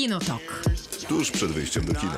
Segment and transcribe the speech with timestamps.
[0.00, 0.62] Kinotok.
[1.08, 2.16] Tuż przed wyjściem do kina.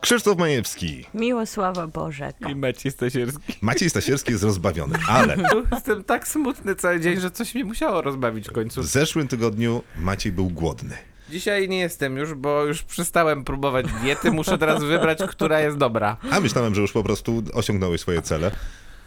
[0.00, 1.04] Krzysztof Majewski.
[1.14, 2.36] Miłosława Bożek.
[2.48, 3.54] I Maciej Stasierski.
[3.60, 5.36] Maciej Stasierski jest rozbawiony, ale
[5.72, 8.82] Jestem tak smutny cały dzień, że coś mnie musiało rozbawić w końcu.
[8.82, 10.96] w zeszłym tygodniu Maciej był głodny.
[11.30, 14.30] Dzisiaj nie jestem już, bo już przestałem próbować diety.
[14.30, 16.16] Muszę teraz wybrać, która jest dobra.
[16.30, 18.50] A myślałem, że już po prostu osiągnąłeś swoje cele.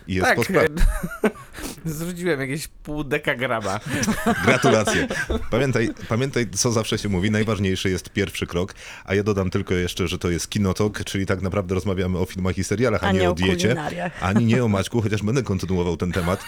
[0.07, 0.69] I jest tak, po sprawie.
[1.85, 3.79] zrzuciłem jakieś pół dekagrama.
[4.45, 5.07] Gratulacje.
[5.51, 8.73] Pamiętaj, pamiętaj, co zawsze się mówi, najważniejszy jest pierwszy krok,
[9.05, 12.57] a ja dodam tylko jeszcze, że to jest Kinotok, czyli tak naprawdę rozmawiamy o filmach
[12.57, 13.75] i serialach, a, A nie nie o o diecie,
[14.21, 16.43] ani nie o Maćku, chociaż będę kontynuował ten temat,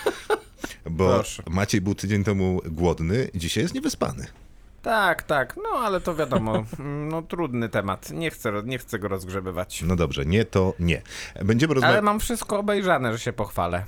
[0.90, 1.44] bo Proszę.
[1.50, 4.28] Maciej był tydzień temu głodny, dzisiaj jest niewyspany.
[4.86, 6.66] Tak, tak, no ale to wiadomo,
[7.12, 8.10] no trudny temat.
[8.12, 9.82] Nie chcę, nie chcę go rozgrzebywać.
[9.82, 11.02] No dobrze, nie to nie.
[11.46, 13.86] Będziemy Ale rozmawiać, mam wszystko obejrzane, że się pochwalę.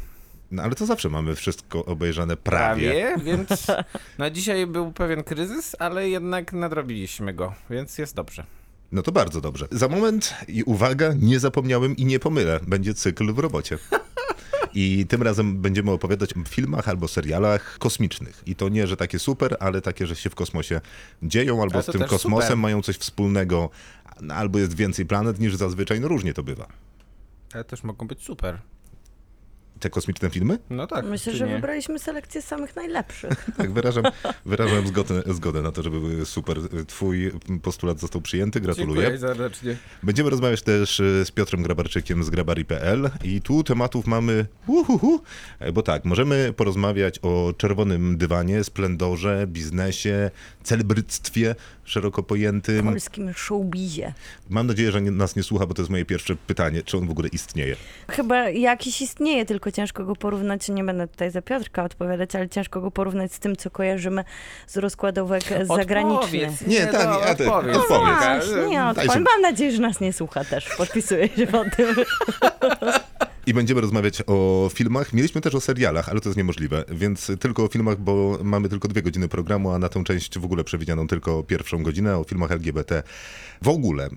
[0.51, 3.15] no, ale to zawsze mamy wszystko obejrzane prawie.
[3.23, 3.67] więc
[4.17, 8.45] no dzisiaj był pewien kryzys, ale jednak nadrobiliśmy go, więc jest dobrze.
[8.91, 9.67] No to bardzo dobrze.
[9.71, 12.59] Za moment i uwaga, nie zapomniałem i nie pomylę.
[12.67, 13.77] Będzie cykl w robocie.
[14.73, 18.43] I tym razem będziemy opowiadać o filmach albo serialach kosmicznych.
[18.45, 20.81] I to nie, że takie super, ale takie, że się w kosmosie
[21.23, 22.57] dzieją, albo z tym kosmosem super.
[22.57, 23.69] mają coś wspólnego,
[24.29, 25.99] albo jest więcej planet niż zazwyczaj.
[25.99, 26.67] No różnie to bywa.
[27.53, 28.59] Ale też mogą być super.
[29.79, 30.59] Te kosmiczne filmy?
[30.69, 31.05] No tak.
[31.05, 31.53] Myślę, że nie?
[31.53, 33.47] wybraliśmy selekcję samych najlepszych.
[33.57, 34.03] Tak, wyrażam,
[34.45, 36.57] wyrażam zgodę, zgodę na to, żeby były super.
[36.87, 39.01] Twój postulat został przyjęty, gratuluję.
[39.01, 39.77] Dziękuję serdecznie.
[40.03, 45.21] Będziemy rozmawiać też y, z Piotrem Grabarczykiem z grabari.pl i tu tematów mamy uhuhu,
[45.59, 50.31] e, bo tak, możemy porozmawiać o czerwonym dywanie, splendorze, biznesie,
[50.63, 51.55] celebryctwie
[51.87, 52.85] szeroko W pojętym.
[52.85, 54.13] polskim showbizie.
[54.49, 57.07] Mam nadzieję, że nie, nas nie słucha, bo to jest moje pierwsze pytanie, czy on
[57.07, 57.75] w ogóle istnieje.
[58.09, 62.81] Chyba jakiś istnieje, tylko ciężko go porównać, nie będę tutaj za Piotrka odpowiadać, ale ciężko
[62.81, 64.23] go porównać z tym, co kojarzymy
[64.67, 65.43] z rozkładówek
[65.77, 66.49] zagranicznych.
[66.49, 66.67] Odpowiedz.
[66.67, 67.77] Nie, tak, no, te- odpowiedz.
[67.77, 68.69] odpowiedz.
[68.69, 69.09] Nie odpowiem.
[69.11, 70.69] sobie- Mam nadzieję, że nas nie słucha też.
[70.77, 71.95] Podpisuję się pod tym.
[73.47, 75.13] I będziemy rozmawiać o filmach.
[75.13, 78.87] Mieliśmy też o serialach, ale to jest niemożliwe, więc tylko o filmach, bo mamy tylko
[78.87, 82.51] dwie godziny programu, a na tę część w ogóle przewidzianą tylko pierwszą godzinę o filmach
[82.51, 83.03] LGBT.
[83.61, 84.09] W ogóle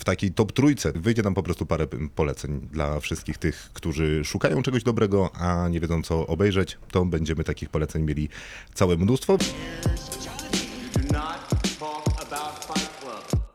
[0.00, 4.62] w takiej top trójce wyjdzie nam po prostu parę poleceń dla wszystkich tych, którzy szukają
[4.62, 6.78] czegoś dobrego, a nie wiedzą co obejrzeć.
[6.90, 8.28] To będziemy takich poleceń mieli
[8.74, 9.38] całe mnóstwo.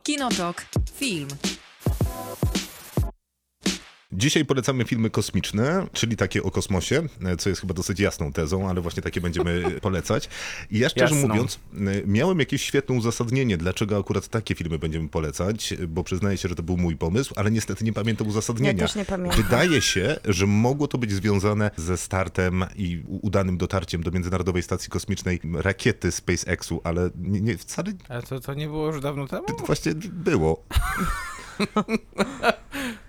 [0.03, 0.65] Kinotok.
[0.93, 1.27] Film.
[4.13, 7.01] Dzisiaj polecamy filmy kosmiczne, czyli takie o kosmosie,
[7.39, 10.29] co jest chyba dosyć jasną tezą, ale właśnie takie będziemy polecać.
[10.71, 11.29] I ja szczerze Jasną.
[11.29, 11.59] mówiąc,
[12.05, 16.63] miałem jakieś świetne uzasadnienie, dlaczego akurat takie filmy będziemy polecać, bo przyznaję się, że to
[16.63, 18.81] był mój pomysł, ale niestety nie pamiętam uzasadnienia.
[18.81, 19.43] Ja też nie pamiętam.
[19.43, 24.89] Wydaje się, że mogło to być związane ze startem i udanym dotarciem do Międzynarodowej Stacji
[24.89, 29.45] Kosmicznej rakiety SpaceXu, ale nie, nie, wcale Ale to, to nie było już dawno temu?
[29.65, 30.63] właśnie było.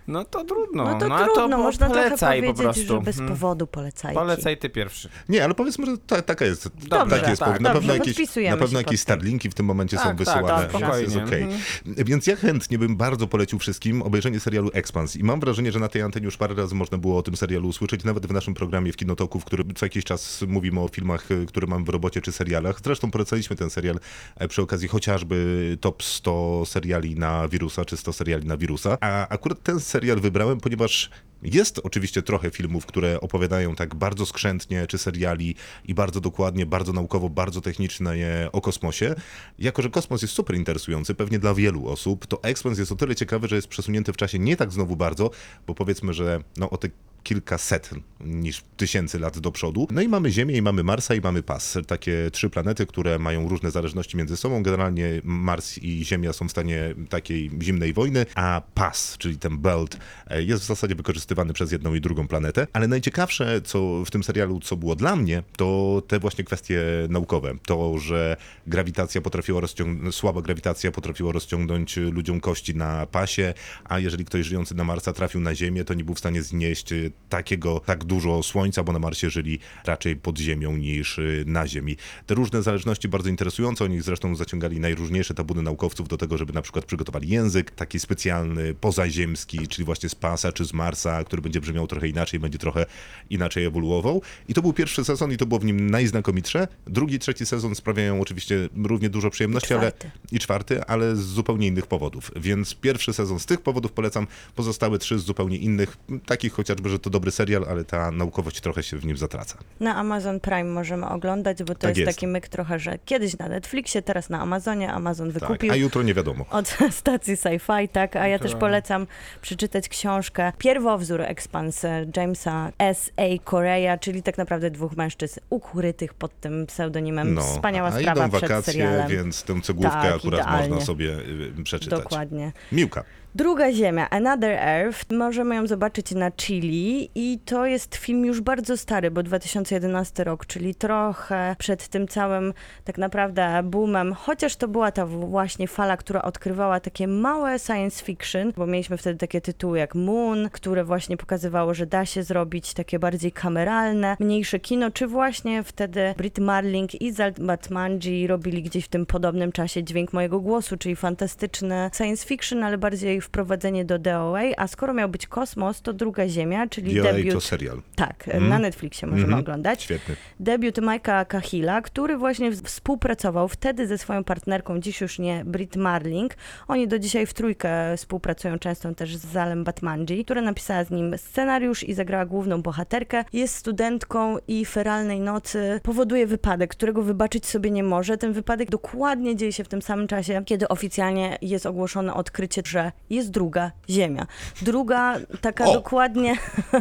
[0.08, 0.84] No to trudno.
[0.84, 2.94] No to ale trudno, po- można trochę polecaj po powiedzieć, prostu.
[2.94, 3.34] że bez Hmm.
[3.34, 4.14] powodu polecajcie.
[4.20, 5.08] Polecaj ty pierwszy.
[5.28, 6.68] Nie, ale powiedzmy, że ta, taka jest.
[6.88, 7.62] Dobrze, taki jest tak, powód.
[7.62, 9.00] na dobrze, pewno jakieś, na pewno jakieś.
[9.00, 10.78] Starlinki w tym momencie są Tak, tak, wysyłane, dobrze.
[10.86, 11.26] więc jest Spokojnie.
[11.26, 11.42] okej.
[11.86, 12.06] Mhm.
[12.06, 15.88] Więc ja chętnie bym bardzo polecił wszystkim obejrzenie serialu Expans i mam wrażenie, że na
[15.88, 18.92] tej antenie już parę razy można było o tym serialu usłyszeć, nawet w naszym programie
[18.92, 22.20] w Kinotoku, w którym co jakiś czas mówimy o filmach, y, które mam w robocie
[22.20, 22.80] czy serialach.
[22.84, 24.00] Zresztą polecaliśmy ten serial
[24.36, 28.96] e, przy okazji chociażby top 100 seriali na wirusa, czy 100 seriali na wirusa.
[29.00, 31.10] A akurat ten serial wybrałem, ponieważ
[31.42, 35.54] jest oczywiście trochę filmów, które opowiadają tak bardzo skrzętnie, czy seriali
[35.84, 39.14] i bardzo dokładnie, bardzo naukowo, bardzo technicznie o kosmosie.
[39.58, 43.14] Jako, że kosmos jest super interesujący, pewnie dla wielu osób, to Expans jest o tyle
[43.14, 45.30] ciekawy, że jest przesunięty w czasie nie tak znowu bardzo,
[45.66, 46.88] bo powiedzmy, że no o te
[47.22, 47.90] kilkaset
[48.24, 49.88] niż tysięcy lat do przodu.
[49.90, 51.78] No i mamy Ziemię, i mamy Marsa, i mamy Pas.
[51.86, 54.62] Takie trzy planety, które mają różne zależności między sobą.
[54.62, 59.98] Generalnie Mars i Ziemia są w stanie takiej zimnej wojny, a Pas, czyli ten belt,
[60.26, 62.66] e, jest w zasadzie wykorzystywany przez jedną i drugą planetę.
[62.72, 67.54] Ale najciekawsze, co w tym serialu, co było dla mnie, to te właśnie kwestie naukowe.
[67.66, 68.36] To, że
[68.66, 73.54] grawitacja potrafiła rozciągnąć, słaba grawitacja potrafiła rozciągnąć ludziom kości na pasie,
[73.84, 76.92] a jeżeli ktoś żyjący na Marsa trafił na Ziemię, to nie był w stanie znieść
[77.28, 81.96] takiego, tak dużo słońca, bo na Marsie żyli raczej pod ziemią niż y, na Ziemi.
[82.26, 86.62] Te różne zależności bardzo interesujące, oni zresztą zaciągali najróżniejsze tabuny naukowców do tego, żeby na
[86.62, 91.60] przykład przygotowali język taki specjalny, pozaziemski, czyli właśnie z Pasa czy z Marsa, który będzie
[91.60, 92.86] brzmiał trochę inaczej, będzie trochę
[93.30, 94.22] inaczej ewoluował.
[94.48, 96.68] I to był pierwszy sezon i to było w nim najznakomitsze.
[96.86, 99.92] Drugi, trzeci sezon sprawiają oczywiście równie dużo przyjemności, I ale
[100.32, 102.30] i czwarty, ale z zupełnie innych powodów.
[102.36, 106.98] Więc pierwszy sezon z tych powodów polecam, pozostałe trzy z zupełnie innych, takich chociażby, że
[107.02, 109.58] to dobry serial, ale ta naukowość trochę się w nim zatraca.
[109.80, 112.16] Na Amazon Prime możemy oglądać, bo to Tak jest, jest.
[112.18, 115.72] taki myk trochę, że kiedyś na Netflixie, teraz na Amazonie, Amazon Tak, wykupił.
[115.72, 116.44] a jutro nie wiadomo.
[116.50, 116.68] od
[117.00, 119.06] stacji sci-fi, tak, a ja też To- polecam
[119.42, 123.22] przeczytać książkę Pierwowzór Expans Jamesa S.A.
[123.44, 127.38] Korea, czyli tak naprawdę dwóch mężczyzn ukrytych pod tym pseudonimem.
[127.40, 129.08] Wspaniała No, a sprawa idą przed wakacje, serialem.
[129.08, 130.68] więc tę cegłówkę Tak, akurat idealnie.
[130.68, 131.10] można sobie
[131.58, 132.02] y, przeczytać.
[132.02, 132.52] Dokładnie.
[132.72, 133.04] Miłka.
[133.34, 138.76] Druga Ziemia, Another Earth, możemy ją zobaczyć na Chili i to jest film już bardzo
[138.76, 144.92] stary, bo 2011 rok, czyli trochę przed tym całym tak naprawdę boomem, chociaż to była
[144.92, 149.94] ta właśnie fala, która odkrywała takie małe science fiction, bo mieliśmy wtedy takie tytuły jak
[149.94, 155.62] Moon, które właśnie pokazywało, że da się zrobić takie bardziej kameralne, mniejsze kino, czy właśnie
[155.62, 160.76] wtedy Brit Marling i Zalt Batmanji robili gdzieś w tym podobnym czasie Dźwięk Mojego Głosu,
[160.76, 165.92] czyli fantastyczne science fiction, ale bardziej wprowadzenie do DOA, a skoro miał być kosmos, to
[165.92, 167.34] Druga Ziemia, czyli DLA debiut...
[167.34, 167.82] to serial.
[167.96, 168.48] Tak, Mm.
[168.48, 169.40] na Netflixie możemy Mhm.
[169.40, 169.82] oglądać.
[169.82, 170.16] Świetny.
[170.40, 176.34] Debiut Mike'a Cahilla, który właśnie współpracował wtedy ze swoją partnerką, dziś już nie, Brit Marling.
[176.68, 181.18] Oni do dzisiaj w trójkę współpracują często też z Zalem Batmanji, która napisała z nim
[181.18, 183.24] scenariusz i zagrała główną bohaterkę.
[183.32, 188.18] Jest studentką i feralnej nocy powoduje wypadek, którego wybaczyć sobie nie może.
[188.18, 192.92] Ten wypadek dokładnie dzieje się w tym samym czasie, kiedy oficjalnie jest ogłoszone odkrycie, że
[193.12, 194.26] jest druga Ziemia.
[194.62, 195.72] Druga, taka O!
[195.72, 196.36] dokładnie,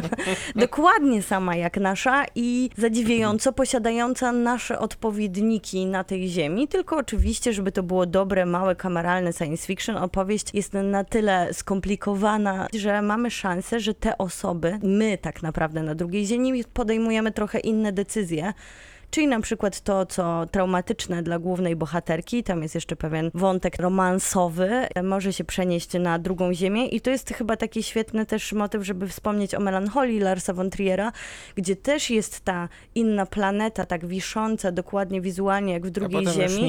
[0.56, 7.72] dokładnie sama jak nasza i zadziwiająco posiadająca nasze odpowiedniki na tej ziemi, tylko oczywiście, żeby
[7.72, 13.80] to było dobre, małe, kameralne science fiction, opowieść jest na tyle skomplikowana, że mamy szansę,
[13.80, 18.52] że te osoby, my tak naprawdę na drugiej ziemi podejmujemy trochę inne decyzje,
[19.12, 24.70] Czyli na przykład to, co traumatyczne dla głównej bohaterki, tam jest jeszcze pewien wątek romansowy,
[25.02, 29.08] może się przenieść na drugą ziemię i to jest chyba taki świetny też motyw, żeby
[29.08, 31.12] wspomnieć o melancholii Larsa von Triera,
[31.56, 36.62] gdzie też jest ta inna planeta, tak wisząca dokładnie wizualnie jak w drugiej ziemi.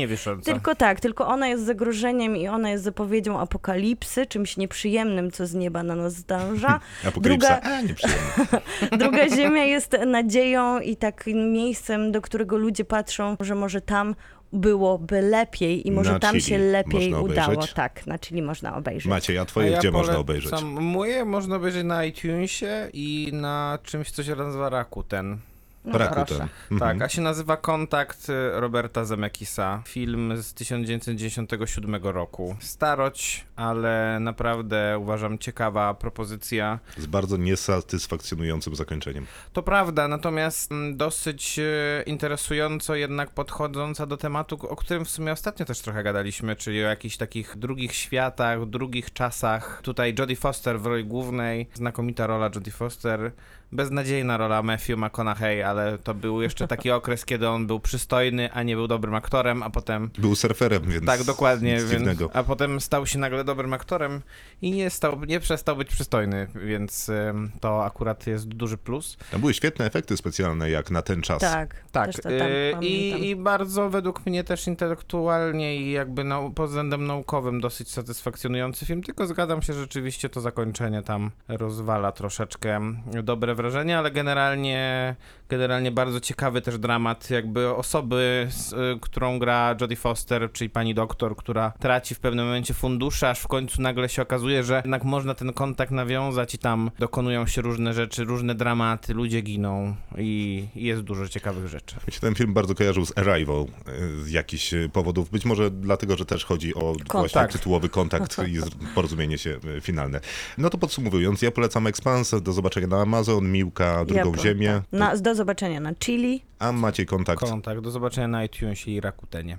[0.46, 5.54] Tylko tak, tylko ona jest zagrożeniem i ona jest zapowiedzią apokalipsy, czymś nieprzyjemnym, co z
[5.54, 6.80] nieba na nas zdąża.
[7.08, 7.60] Apokalipsa.
[7.62, 8.62] Druga-
[8.92, 8.98] A.
[8.98, 14.16] Druga Ziemia jest nadzieją i takim miejscem, do którego ludzie patrzą, że może tam
[14.54, 17.68] byłoby lepiej i może Na tam się lepiej można udało.
[17.76, 19.06] Tak, na czyli można obejrzeć.
[19.10, 20.52] Macie, a twoje A gdzie ja można polecam- obejrzeć?
[20.64, 25.38] Moje można obejrzeć na iTunesie i na czymś, co się nazywa Rakuten.
[25.86, 26.26] No, Rakuten.
[26.26, 26.48] proszę.
[26.72, 26.80] Mhm.
[26.80, 29.82] Tak, a się nazywa Kontakt y, Roberta Zemeckisa.
[29.88, 32.56] Film z 1997 roku.
[32.60, 36.80] Starość, ale naprawdę uważam ciekawa propozycja.
[36.98, 39.26] Z bardzo niesatysfakcjonującym zakończeniem.
[39.54, 41.64] To prawda, natomiast mm, dosyć e,
[42.06, 46.88] interesująco jednak podchodząca do tematu, o którym w sumie ostatnio też trochę gadaliśmy, czyli o
[46.88, 49.82] jakichś takich drugich światach, drugich czasach.
[49.84, 53.32] Tutaj Jodie Foster w roli głównej, znakomita rola Jodie Foster,
[53.76, 58.64] beznadziejna rola Matthew McConaughey, ale to był jeszcze taki okres, kiedy on był przystojny, a
[58.64, 61.74] nie był dobrym aktorem, a potem Był surferem, więc tak, dokładnie.
[61.74, 64.22] nic Więc, a potem stał się nagle dobrym aktorem
[64.62, 69.18] i nie, stał, nie przestał być przystojny, więc ym, to akurat jest duży plus.
[69.32, 71.42] Tam były świetne efekty specjalne, jak na ten czas.
[71.42, 72.84] Tak, Tak, też to tam yy, pamiętam.
[72.84, 78.86] i, i bardzo według mnie też intelektualnie i jakby nau- pod względem naukowym dosyć satysfakcjonujący
[78.86, 82.80] film, tylko zgadzam się, że rzeczywiście to zakończenie tam rozwala troszeczkę
[83.24, 83.63] dobre wrażenie,
[83.98, 85.16] ale generalnie,
[85.50, 90.94] generalnie bardzo ciekawy też dramat jakby osoby, z, y, którą gra Jodie Foster, czyli pani
[90.94, 95.04] doktor, która traci w pewnym momencie fundusze, aż w końcu nagle się okazuje, że jednak
[95.04, 100.44] można ten kontakt nawiązać i tam dokonują się różne rzeczy, różne dramaty, ludzie giną i
[100.76, 101.96] i jest dużo ciekawych rzeczy.
[102.08, 105.30] Mi się ten film bardzo kojarzył z Arrival e, z jakichś e, powodów.
[105.30, 107.52] Być może dlatego, że też chodzi o właśnie Tak.
[107.52, 108.60] tytułowy kontakt i
[108.96, 110.20] porozumienie się e, finalne.
[110.58, 115.00] No to podsumowując, ja polecam Expanse, do zobaczenia na Amazon, Miłka, Drugą Ziemię, tak.
[115.00, 116.44] Na, do zobaczenia na Chili.
[116.60, 117.40] a macie kontakt.
[117.40, 119.58] Kontakt, do zobaczenia na iTunesie i Rakutenie.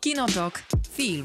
[0.00, 0.62] Kinotok.
[0.92, 1.24] Film.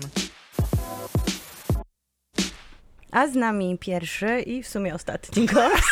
[3.11, 5.83] A z nami pierwszy i w sumie ostatni gość.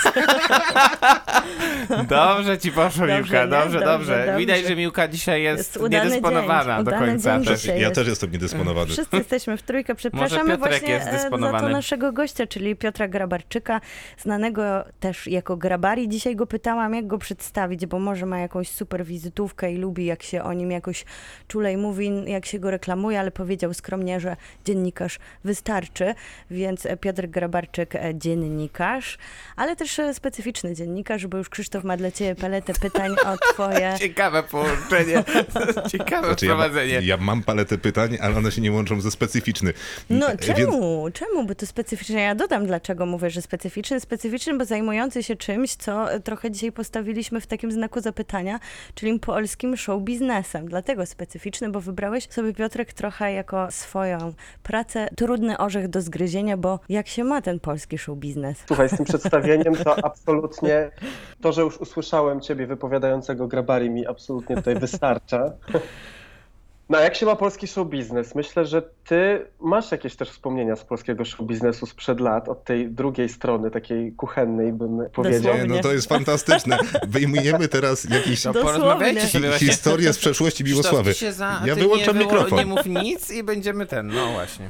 [2.10, 3.48] Dobrze ci poszło, Dobrze, Miłka, nie?
[3.48, 4.36] dobrze, Dobrze, dobrze.
[4.38, 7.40] Widać, że Miłka dzisiaj jest, Jest niedysponowana dzień, do udany końca.
[7.40, 7.66] Też.
[7.66, 7.96] Ja jest.
[7.96, 8.92] też jestem niedysponowany.
[8.92, 9.96] Wszyscy jesteśmy w trójkę.
[9.96, 13.82] Przepraszamy właśnie jest e, za to naszego gościa, czyli Piotra Grabarczyka,
[14.18, 16.10] znanego też jako Grabari.
[16.10, 20.24] Dzisiaj go pytałam, jak go przedstawić, bo może ma jakąś super wizytówkę i lubi, jak
[20.24, 21.06] się o nim jakoś
[21.48, 24.36] czulej mówi, jak się go reklamuje, ale powiedział skromnie, że
[24.66, 26.16] dziennikarz wystarczy,
[26.52, 29.18] więc e, Piotr Piotr Grabarczyk, e, dziennikarz,
[29.56, 33.96] ale też e, specyficzny dziennikarz, bo już Krzysztof ma dla ciebie paletę pytań o twoje...
[34.00, 35.24] Ciekawe połączenie,
[35.92, 37.00] ciekawe Znaczy, ja, wprowadzenie.
[37.02, 39.74] ja mam paletę pytań, ale one się nie łączą ze specyficzny.
[40.10, 41.08] No E, czemu?
[41.14, 41.46] Czemu?
[41.46, 42.22] Bo to specyficzne.
[42.22, 44.00] Ja dodam, dlaczego mówię, że specyficzny.
[44.00, 48.60] Specyficzny, bo zajmujący się czymś, co trochę dzisiaj postawiliśmy w takim znaku zapytania,
[48.96, 50.68] czyli polskim show biznesem.
[50.68, 56.80] Dlatego specyficzny, bo wybrałeś sobie Piotrek trochę jako swoją pracę trudny orzech do zgryzienia, bo
[57.00, 58.58] jak się ma ten polski show biznes?
[58.68, 60.92] Słuchaj, z tym przedstawieniem to absolutnie
[61.42, 65.52] to, że już usłyszałem ciebie wypowiadającego grabari mi absolutnie tutaj wystarcza.
[66.90, 68.36] No a jak się ma polski show biznes?
[68.36, 72.88] Myślę, że ty masz jakieś też wspomnienia z polskiego show biznesu sprzed lat, od tej
[72.92, 75.58] drugiej strony, takiej kuchennej bym powiedział.
[75.58, 76.78] Nie, no to jest fantastyczne.
[77.08, 78.80] Wyjmujemy teraz jakieś No Dosłownie.
[78.80, 79.68] porozmawiajcie hi- sobie właśnie.
[79.68, 81.14] historie z przeszłości Miłosławy.
[81.14, 82.60] Za, Ja ty wyłączam nie, wyło- mikrofon.
[82.60, 84.70] Nie mów nic i będziemy ten, no właśnie.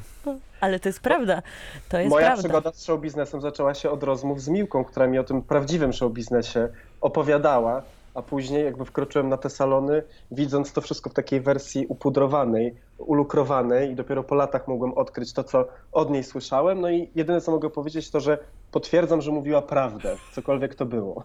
[0.62, 1.42] Ale to jest prawda.
[1.90, 2.44] To jest Moja prawda.
[2.44, 5.94] przygoda z show biznesem zaczęła się od rozmów z Miłką, która mi o tym prawdziwym
[5.94, 6.68] show biznesie
[7.02, 7.82] opowiadała,
[8.14, 13.92] a później jakby wkroczyłem na te salony, widząc to wszystko w takiej wersji upudrowanej, ulukrowanej
[13.92, 16.82] i dopiero po latach mogłem odkryć to, co od niej słyszałem.
[16.82, 18.38] No i jedyne, co mogę powiedzieć, to, że
[18.72, 21.24] potwierdzam, że mówiła prawdę, cokolwiek to było.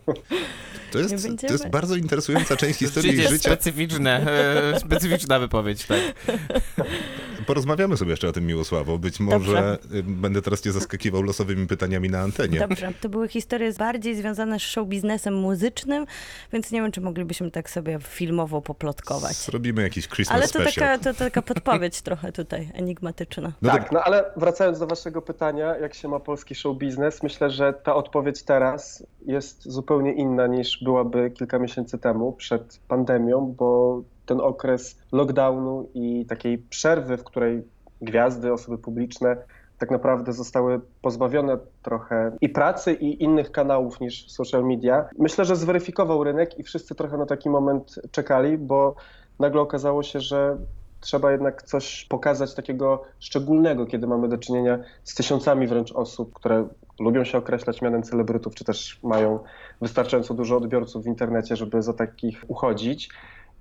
[0.92, 3.50] To jest, to jest bardzo interesująca część historii życia.
[3.50, 4.26] specyficzne,
[4.74, 6.00] e, specyficzna wypowiedź, tak.
[7.46, 8.98] Porozmawiamy sobie jeszcze o tym Miłosławo.
[8.98, 12.58] Być może y, będę teraz cię zaskakiwał losowymi pytaniami na antenie.
[12.58, 16.06] Dobrze, to były historie bardziej związane z show biznesem muzycznym,
[16.52, 19.36] więc nie wiem, czy moglibyśmy tak sobie filmowo poplotkować.
[19.36, 20.98] Zrobimy jakiś Christmas Ale to special.
[20.98, 23.52] taka, to taka podpowiedź trochę tutaj enigmatyczna.
[23.62, 27.22] No tak, tak, no ale wracając do waszego pytania, jak się ma polski show biznes,
[27.22, 33.54] myślę, że ta odpowiedź teraz jest zupełnie inna niż byłaby kilka miesięcy temu przed pandemią,
[33.58, 37.62] bo ten okres lockdownu i takiej przerwy, w której
[38.02, 39.36] gwiazdy, osoby publiczne
[39.78, 45.08] tak naprawdę zostały pozbawione trochę i pracy, i innych kanałów niż social media.
[45.18, 48.94] Myślę, że zweryfikował rynek i wszyscy trochę na taki moment czekali, bo
[49.38, 50.56] nagle okazało się, że
[51.00, 56.68] trzeba jednak coś pokazać takiego szczególnego, kiedy mamy do czynienia z tysiącami wręcz osób, które
[57.00, 59.38] lubią się określać mianem celebrytów, czy też mają
[59.80, 63.10] wystarczająco dużo odbiorców w internecie, żeby za takich uchodzić.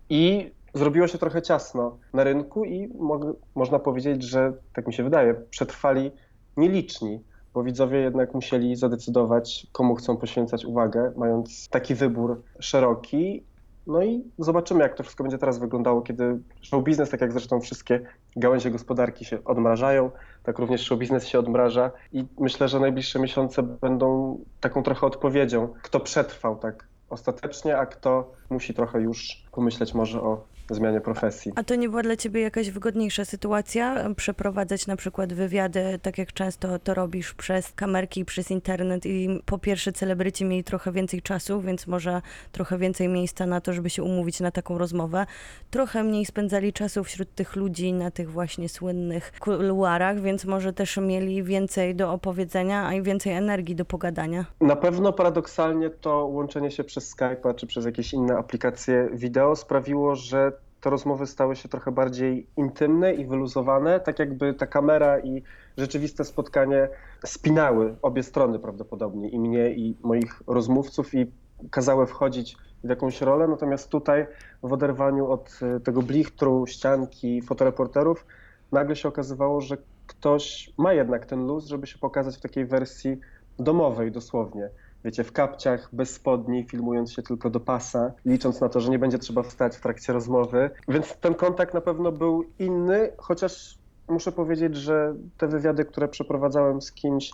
[0.09, 5.03] I zrobiło się trochę ciasno na rynku i mo- można powiedzieć, że tak mi się
[5.03, 6.11] wydaje, przetrwali
[6.57, 13.43] nieliczni, bo widzowie jednak musieli zadecydować, komu chcą poświęcać uwagę, mając taki wybór szeroki.
[13.87, 17.61] No i zobaczymy, jak to wszystko będzie teraz wyglądało, kiedy show biznes, tak jak zresztą
[17.61, 18.01] wszystkie
[18.35, 20.11] gałęzie gospodarki się odmrażają,
[20.43, 25.73] tak również show biznes się odmraża i myślę, że najbliższe miesiące będą taką trochę odpowiedzią,
[25.81, 31.51] kto przetrwał tak ostatecznie, a kto musi trochę już pomyśleć może o zmianie profesji.
[31.55, 33.95] A to nie była dla ciebie jakaś wygodniejsza sytuacja?
[33.95, 39.41] em, Przeprowadzać na przykład wywiady, tak jak często to robisz, przez kamerki przez internet i
[39.45, 43.89] po pierwsze celebryci mieli trochę więcej czasu, więc może trochę więcej miejsca na to, żeby
[43.89, 45.25] się umówić na taką rozmowę.
[45.71, 50.97] Trochę mniej spędzali czasu wśród tych ludzi na tych właśnie słynnych kuluarach, więc może też
[50.97, 54.45] mieli więcej do opowiedzenia, a i więcej energii do pogadania.
[54.61, 60.15] Na pewno paradoksalnie to łączenie się przez Skype'a czy przez jakieś inne aplikacje wideo sprawiło,
[60.15, 60.52] że
[60.83, 65.43] te rozmowy stały się trochę bardziej intymne i wyluzowane, tak jakby ta kamera i
[65.77, 66.89] rzeczywiste spotkanie
[67.25, 71.31] spinały obie strony prawdopodobnie, i mnie, i moich rozmówców, i
[71.71, 73.47] kazały wchodzić w jakąś rolę.
[73.47, 74.27] Natomiast tutaj
[74.63, 78.25] w oderwaniu od e, tego blichtru, ścianki, fotoreporterów,
[78.71, 83.19] nagle się okazywało, że ktoś ma jednak ten luz, żeby się pokazać w takiej wersji
[83.59, 84.69] domowej dosłownie.
[85.05, 88.99] Wiecie, w kapciach, bez spodni, filmując się tylko do pasa, licząc na to, że nie
[88.99, 90.69] będzie trzeba wstać w trakcie rozmowy.
[90.87, 96.81] Więc ten kontakt na pewno był inny, chociaż muszę powiedzieć, że te wywiady, które przeprowadzałem
[96.81, 97.31] z kimś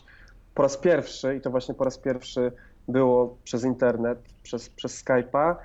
[0.56, 2.52] po raz pierwszy, i to właśnie po raz pierwszy
[2.88, 5.56] było przez internet, przez, przez Skype'a,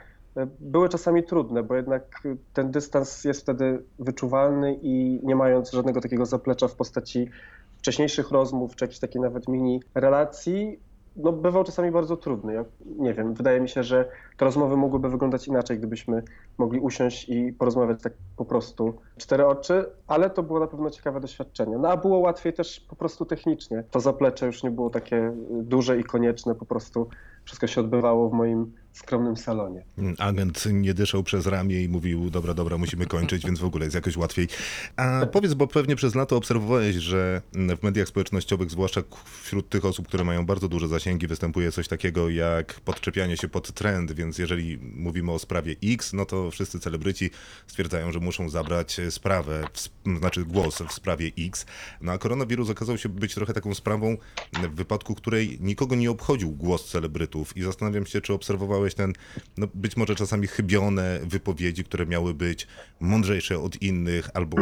[0.60, 6.26] były czasami trudne, bo jednak ten dystans jest wtedy wyczuwalny i nie mając żadnego takiego
[6.26, 7.30] zaplecza w postaci
[7.78, 10.80] wcześniejszych rozmów, czy jakichś takiej nawet mini relacji,
[11.16, 12.54] no bywał czasami bardzo trudny.
[12.54, 16.22] Ja nie wiem, wydaje mi się, że te rozmowy mogłyby wyglądać inaczej, gdybyśmy
[16.58, 21.20] mogli usiąść i porozmawiać tak po prostu cztery oczy, ale to było na pewno ciekawe
[21.20, 21.78] doświadczenie.
[21.78, 23.84] No a było łatwiej też po prostu technicznie.
[23.90, 27.08] To zaplecze już nie było takie duże i konieczne, po prostu
[27.44, 29.84] wszystko się odbywało w moim skromnym salonie.
[30.18, 33.94] Agent nie dyszał przez ramię i mówił, dobra, dobra, musimy kończyć, więc w ogóle jest
[33.94, 34.48] jakoś łatwiej.
[34.96, 39.02] A powiedz, bo pewnie przez lato obserwowałeś, że w mediach społecznościowych, zwłaszcza
[39.42, 43.72] wśród tych osób, które mają bardzo duże zasięgi, występuje coś takiego jak podczepianie się pod
[43.72, 47.30] trend, więc jeżeli mówimy o sprawie X, no to wszyscy celebryci
[47.66, 49.64] stwierdzają, że muszą zabrać sprawę,
[50.18, 51.66] znaczy głos w sprawie X.
[52.00, 54.16] No a koronawirus okazał się być trochę taką sprawą,
[54.52, 59.12] w wypadku której nikogo nie obchodził głos celebrytów i zastanawiam się, czy obserwowałeś ten,
[59.56, 62.66] no być może czasami chybione wypowiedzi, które miały być
[63.00, 64.56] mądrzejsze od innych albo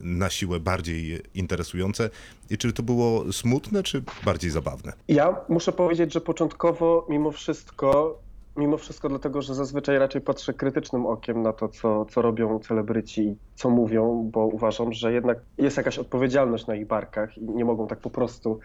[0.00, 2.10] na siłę bardziej interesujące
[2.50, 4.92] i czy to było smutne, czy bardziej zabawne?
[5.08, 8.18] Ja muszę powiedzieć, że początkowo mimo wszystko,
[8.58, 13.22] mimo wszystko dlatego, że zazwyczaj raczej patrzę krytycznym okiem na to, co, co robią celebryci
[13.22, 17.64] i co mówią, bo uważam, że jednak jest jakaś odpowiedzialność na ich barkach i nie
[17.64, 18.58] mogą tak po prostu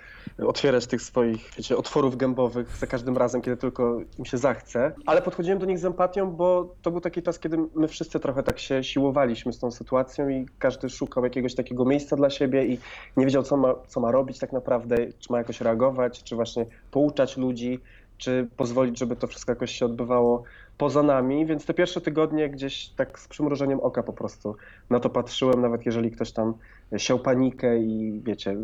[0.48, 4.92] otwierać tych swoich wiecie, otworów gębowych za każdym razem, kiedy tylko im się zachce.
[5.06, 8.44] Ale podchodziłem do nich z empatią, bo to był taki czas, kiedy my wszyscy trochę
[8.44, 12.80] tak się siłowaliśmy z tą sytuacją i każdy szukał jakiegoś takiego miejsca dla siebie i
[13.18, 16.66] nie wiedział, co ma, co ma robić tak naprawdę, czy ma jakoś reagować, czy właśnie
[16.92, 17.80] pouczać ludzi,
[18.18, 20.44] czy pozwolić, żeby to wszystko jakoś się odbywało
[20.78, 24.56] poza nami, więc te pierwsze tygodnie gdzieś tak z przymrużeniem oka po prostu
[24.90, 26.54] na to patrzyłem, nawet jeżeli ktoś tam
[26.98, 28.58] siał panikę i wiecie,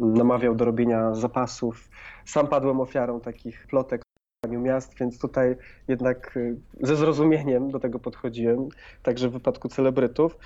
[0.00, 1.90] namawiał do robienia zapasów.
[2.24, 4.02] Sam padłem ofiarą takich plotek
[4.48, 5.56] miast, więc tutaj
[5.88, 8.68] jednak y, ze zrozumieniem do tego podchodziłem,
[9.02, 10.38] także w wypadku celebrytów.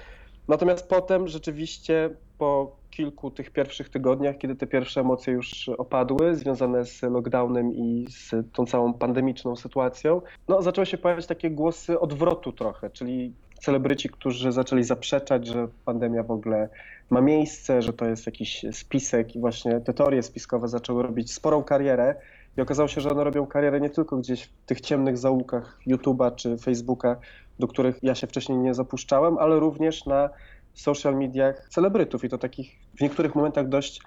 [0.48, 6.84] Natomiast potem rzeczywiście po kilku tych pierwszych tygodniach, kiedy te pierwsze emocje już opadły, związane
[6.84, 12.52] z lockdownem i z tą całą pandemiczną sytuacją, no zaczęły się pojawiać takie głosy odwrotu
[12.52, 16.68] trochę, czyli celebryci, którzy zaczęli zaprzeczać, że pandemia w ogóle
[17.10, 21.62] ma miejsce, że to jest jakiś spisek i właśnie te teorie spiskowe zaczęły robić sporą
[21.62, 22.14] karierę.
[22.58, 26.34] I okazało się, że one robią karierę nie tylko gdzieś w tych ciemnych zaułkach YouTube'a
[26.34, 27.16] czy Facebooka,
[27.58, 30.30] do których ja się wcześniej nie zapuszczałem, ale również na
[30.76, 34.00] social mediach celebrytów i to takich w niektórych momentach dość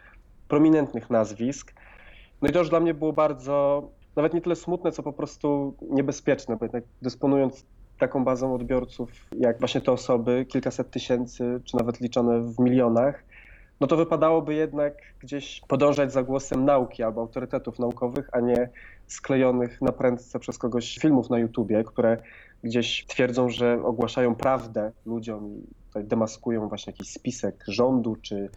[0.48, 1.74] prominentnych nazwisk.
[2.42, 5.76] No i to już dla mnie było bardzo, nawet nie tyle smutne, co po prostu
[5.90, 7.66] niebezpieczne, bo jednak dysponując
[8.00, 9.10] taką bazą odbiorców,
[9.40, 13.24] jak właśnie te osoby, kilkaset tysięcy, czy nawet liczone w milionach,
[13.80, 18.70] no to wypadałoby jednak gdzieś podążać za głosem nauki albo autorytetów naukowych, a nie
[19.08, 22.18] sklejonych na prędce przez kogoś filmów na YouTubie, które
[22.64, 25.62] gdzieś twierdzą, że ogłaszają prawdę ludziom
[26.00, 28.50] tutaj demaskują właśnie jakiś spisek rządu czy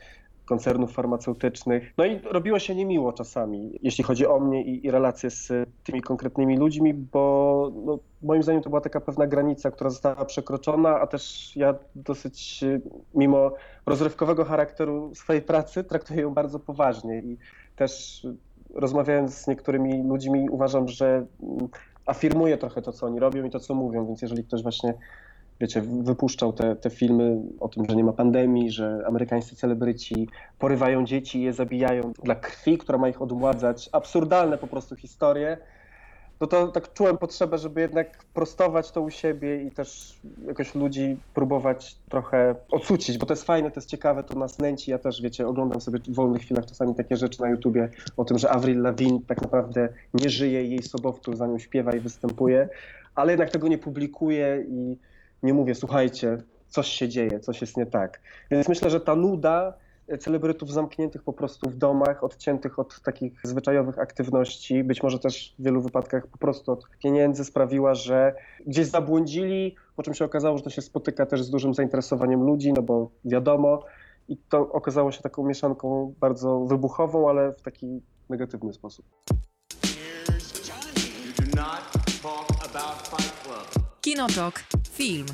[0.45, 1.93] koncernów farmaceutycznych.
[1.99, 6.01] No i robiło się niemiło czasami, jeśli chodzi o mnie i, i relacje z tymi
[6.03, 11.07] konkretnymi ludźmi, bo no, moim zdaniem to była taka pewna granica, która została przekroczona, a
[11.07, 12.81] też ja dosyć, y,
[13.15, 13.53] mimo
[13.87, 17.39] rozrywkowego charakteru swojej pracy, traktuję ją bardzo poważnie i
[17.77, 18.37] też y,
[18.75, 21.69] rozmawiając z niektórymi ludźmi uważam, że mm,
[22.07, 24.95] afirmuję trochę to, co oni robią i to, co mówią, więc jeżeli ktoś właśnie
[25.63, 31.05] wiecie, wypuszczał te, te filmy o tym, że nie ma pandemii, że amerykańscy celebryci porywają
[31.05, 33.89] dzieci i je zabijają dla krwi, która ma ich odmładzać.
[33.93, 35.57] Absurdalne po prostu historie.
[36.41, 41.17] No to tak czułem potrzebę, żeby jednak prostować to u siebie i też jakoś ludzi
[41.35, 44.91] próbować trochę ocucić, bo to jest fajne, to jest ciekawe, to nas nęci.
[44.91, 48.39] Ja też, wiecie, oglądam sobie w wolnych chwilach czasami takie rzeczy na YouTubie o tym,
[48.39, 52.69] że Avril Lavigne tak naprawdę nie żyje, jej sobowtór za nią śpiewa i występuje,
[53.15, 54.97] ale jednak tego nie publikuje i
[55.43, 58.21] nie mówię, słuchajcie, coś się dzieje, coś jest nie tak.
[58.51, 59.75] Więc myślę, że ta nuda
[60.21, 65.63] celebrytów zamkniętych po prostu w domach, odciętych od takich zwyczajowych aktywności, być może też w
[65.63, 68.35] wielu wypadkach po prostu od pieniędzy sprawiła, że
[68.67, 72.73] gdzieś zabłądzili, po czym się okazało, że to się spotyka też z dużym zainteresowaniem ludzi,
[72.73, 73.85] no bo wiadomo,
[74.29, 79.07] i to okazało się taką mieszanką bardzo wybuchową, ale w taki negatywny sposób.
[84.13, 84.65] Kinotok.
[84.93, 85.27] Film.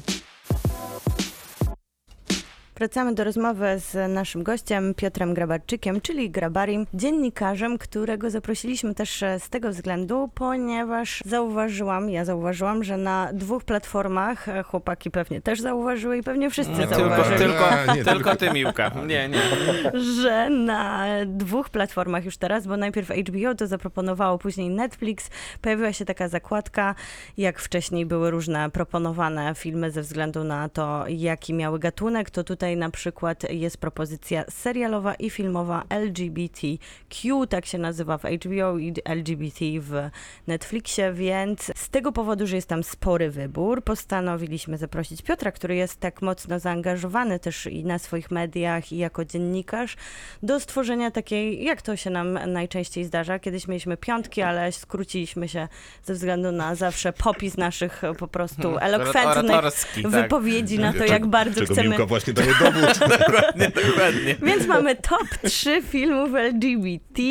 [2.79, 9.41] Wracamy do rozmowy z naszym gościem Piotrem Grabarczykiem, czyli Grabarim, dziennikarzem, którego zaprosiliśmy też e,
[9.41, 15.61] z tego względu, ponieważ zauważyłam, ja zauważyłam, że na dwóch platformach, e, chłopaki pewnie też
[15.61, 18.91] zauważyły i pewnie wszyscy Nie, tylko, zauważyli, tylko, A, nie, tylko tylko- ty, Miłka.
[19.07, 19.41] Nie, nie.
[20.23, 26.05] że na dwóch platformach już teraz, bo najpierw HBO to zaproponowało, później Netflix, pojawiła się
[26.05, 26.95] taka zakładka,
[27.39, 32.68] jak wcześniej były różne proponowane filmy ze względu na to, jaki miały gatunek, to tutaj
[32.69, 38.95] tutaj na przykład jest propozycja serialowa i filmowa LGBTQ, tak się nazywa w HBO i
[39.05, 40.11] LGBT w
[40.47, 46.01] Netflixie, więc z tego powodu, że jest tam spory wybór, postanowiliśmy zaprosić Piotra, który jest
[46.01, 49.97] tak mocno zaangażowany też i na swoich mediach i jako dziennikarz,
[50.43, 53.39] do stworzenia takiej, jak to się nam najczęściej zdarza.
[53.39, 55.69] Kiedyś mieliśmy piątki, ale skróciliśmy się
[56.05, 60.13] ze względu na zawsze popis naszych po prostu elokwentnych Oratorski, tak.
[60.13, 62.99] wypowiedzi na to, jak bardzo Czego chcemy Miłka właśnie daje dowód.
[63.19, 64.37] Dokładnie, dokładnie.
[64.43, 67.23] więc mamy top 3 filmów LGBT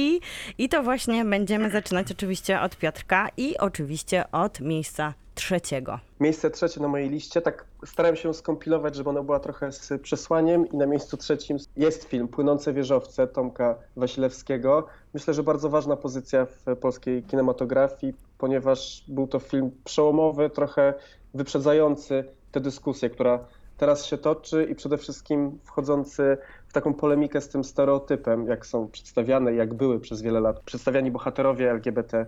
[0.57, 5.99] i to właśnie będziemy zaczynać oczywiście od Piotrka i oczywiście od miejsca trzeciego.
[6.19, 10.67] Miejsce trzecie na mojej liście, tak starałem się skompilować, żeby ona była trochę z przesłaniem
[10.67, 14.87] i na miejscu trzecim jest film Płynące wieżowce Tomka Wasilewskiego.
[15.13, 20.93] Myślę, że bardzo ważna pozycja w polskiej kinematografii, ponieważ był to film przełomowy, trochę
[21.33, 23.39] wyprzedzający tę dyskusję, która
[23.77, 26.37] teraz się toczy i przede wszystkim wchodzący
[26.67, 31.11] w taką polemikę z tym stereotypem, jak są przedstawiane, jak były przez wiele lat przedstawiani
[31.11, 32.25] bohaterowie LGBT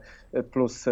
[0.52, 0.86] plus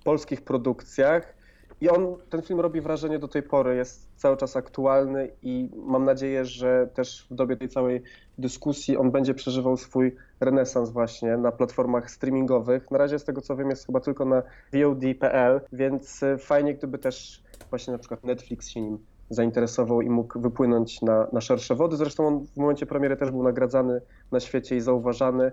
[0.00, 1.34] w polskich produkcjach.
[1.80, 6.04] I on, ten film robi wrażenie do tej pory, jest cały czas aktualny i mam
[6.04, 8.02] nadzieję, że też w dobie tej całej
[8.38, 12.90] dyskusji on będzie przeżywał swój renesans właśnie na platformach streamingowych.
[12.90, 17.42] Na razie z tego co wiem jest chyba tylko na VOD.pl, więc fajnie gdyby też
[17.70, 18.98] właśnie na przykład Netflix się nim
[19.30, 21.96] zainteresował i mógł wypłynąć na, na szersze wody.
[21.96, 24.00] Zresztą on w momencie premiery też był nagradzany
[24.32, 25.52] na świecie i zauważany,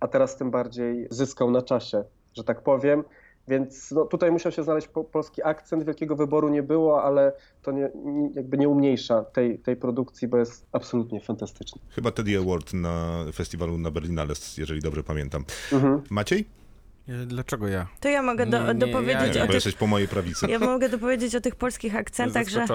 [0.00, 2.04] a teraz tym bardziej zyskał na czasie,
[2.34, 3.04] że tak powiem.
[3.48, 7.32] Więc no, tutaj musiał się znaleźć po, polski akcent, wielkiego wyboru nie było, ale
[7.62, 11.80] to nie, nie, jakby nie umniejsza tej, tej produkcji, bo jest absolutnie fantastyczny.
[11.88, 15.44] Chyba Teddy Award na festiwalu na Berlinale, jeżeli dobrze pamiętam.
[15.72, 16.02] Mhm.
[16.10, 16.61] Maciej?
[17.08, 17.86] E, Dlaczego ja?
[18.00, 19.54] To ja mogę do, Nie, nie, dopowiedzieć ja o Bo tych...
[19.54, 20.46] jesteś po mojej prawicy.
[20.46, 22.66] Ja mogę dopowiedzieć o tych polskich akcentach, że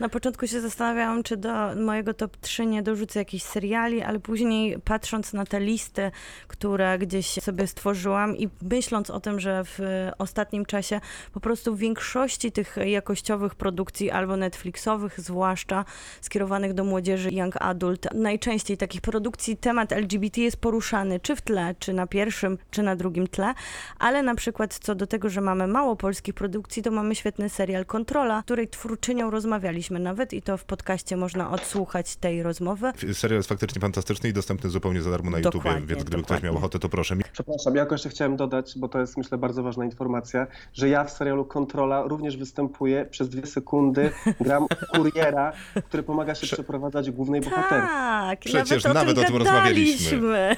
[0.00, 4.78] na początku się zastanawiałam, czy do mojego top 3 nie dorzucę jakichś seriali, ale później
[4.84, 6.10] patrząc na te listy,
[6.46, 9.78] które gdzieś sobie stworzyłam i myśląc o tym, że w
[10.18, 11.00] ostatnim czasie
[11.32, 15.84] po prostu w większości tych jakościowych produkcji albo Netflixowych zwłaszcza
[16.20, 21.74] skierowanych do młodzieży young adult, najczęściej takich produkcji temat LGBT jest poruszany czy w tle,
[21.78, 23.54] czy na pierwszym, czy na drugim tle,
[23.98, 27.84] ale na przykład co do tego, że mamy mało polskich produkcji, to mamy świetny serial
[27.86, 32.92] Kontrola, której twórczynią rozmawialiśmy nawet i to w podcaście można odsłuchać tej rozmowy.
[33.12, 36.48] Serial jest faktycznie fantastyczny i dostępny zupełnie za darmo na Dokładnie, więc gdyby ktoś dokładnie.
[36.48, 37.16] miał ochotę, to proszę.
[37.32, 41.04] Przepraszam, ja tylko jeszcze chciałem dodać, bo to jest myślę bardzo ważna informacja, że ja
[41.04, 45.52] w serialu Kontrola również występuję przez dwie sekundy, gram kuriera,
[45.88, 47.86] który pomaga się przeprowadzać głównej bohaterce.
[47.86, 50.56] Tak, Przecież nawet, nawet o o tym tym rozmawialiśmy.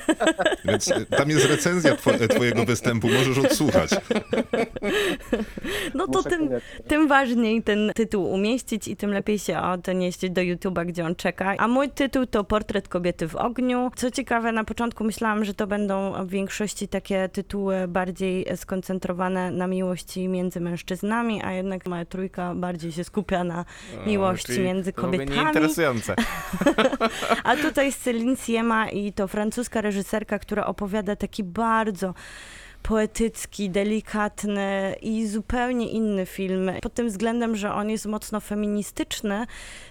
[0.64, 3.90] Więc y, tam jest recenzja two- twojego występu, możesz odsłuchać.
[5.94, 6.50] No to tym,
[6.88, 11.54] tym ważniej ten tytuł umieścić i tym lepiej się odnieść do YouTube'a, gdzie on czeka.
[11.58, 13.90] A mój tytuł to Portret kobiety w ogniu.
[13.96, 19.66] Co ciekawe, na początku myślałam, że to będą w większości takie tytuły bardziej skoncentrowane na
[19.66, 23.64] miłości między mężczyznami, a jednak moja trójka bardziej się skupia na
[24.06, 25.30] miłości między to kobietami.
[25.30, 26.14] Nieinteresujące.
[27.44, 32.14] A tutaj Céline Sciemma i to francuska reżyserka, która opowiada taki bardzo
[32.88, 36.70] poetycki, delikatny i zupełnie inny film.
[36.83, 39.46] Pod tym względem, że on jest mocno feministyczny,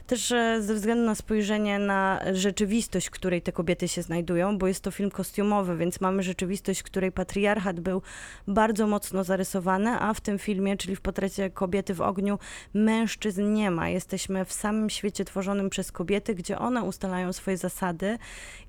[0.07, 4.67] też e, ze względu na spojrzenie na rzeczywistość, w której te kobiety się znajdują, bo
[4.67, 8.01] jest to film kostiumowy, więc mamy rzeczywistość, w której patriarchat był
[8.47, 12.39] bardzo mocno zarysowany, a w tym filmie, czyli w portrecie kobiety w ogniu,
[12.73, 13.89] mężczyzn nie ma.
[13.89, 18.17] Jesteśmy w samym świecie tworzonym przez kobiety, gdzie one ustalają swoje zasady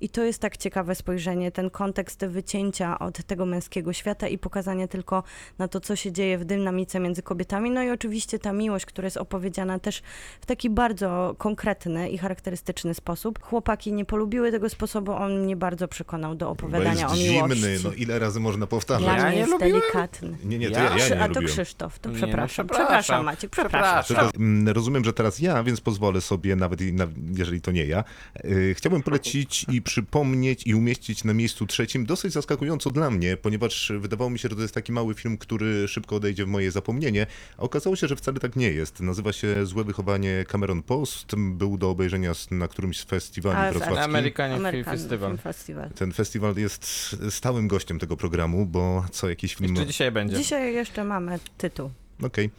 [0.01, 4.87] i to jest tak ciekawe spojrzenie, ten kontekst wycięcia od tego męskiego świata i pokazanie
[4.87, 5.23] tylko
[5.57, 7.71] na to, co się dzieje w dynamice między kobietami.
[7.71, 10.01] No i oczywiście ta miłość, która jest opowiedziana też
[10.41, 13.39] w taki bardzo konkretny i charakterystyczny sposób.
[13.43, 17.55] Chłopaki nie polubiły tego sposobu, on mnie bardzo przekonał do Bo opowiadania jest o miłości.
[17.57, 19.07] zimny, no ile razy można Dla powtarzać?
[19.17, 19.71] Ja mnie nie jest lubiłem.
[19.81, 20.37] delikatny.
[20.43, 20.97] Nie, nie, to Ja?
[20.97, 21.45] ja, nie A to lubiłem.
[21.47, 22.67] Krzysztof, to Nie, no, przepraszam.
[22.67, 22.85] przepraszam.
[22.87, 24.03] przepraszam Maciek, przepraszam.
[24.03, 24.31] Przepraszam.
[24.31, 27.85] Tylko, mm, rozumiem, że teraz ja, więc pozwolę sobie, nawet i na, jeżeli to nie
[27.85, 28.03] ja,
[28.43, 33.91] yy, chciałbym polecić i przypomnieć i umieścić na miejscu trzecim, dosyć zaskakująco dla mnie, ponieważ
[33.99, 37.27] wydawało mi się, że to jest taki mały film, który szybko odejdzie w moje zapomnienie,
[37.57, 38.99] a okazało się, że wcale tak nie jest.
[38.99, 40.83] Nazywa się Złe wychowanie Cameron
[41.25, 44.03] Post, był do obejrzenia na którymś z festiwali A, wrocławskich.
[44.03, 45.29] Amerykanie Film American Festival.
[45.29, 45.89] Film Festival.
[45.89, 49.75] Ten festiwal jest stałym gościem tego programu, bo co jakiś film...
[49.75, 50.37] Jeszcze dzisiaj będzie.
[50.37, 51.91] Dzisiaj jeszcze mamy tytuł.
[52.23, 52.49] Okej,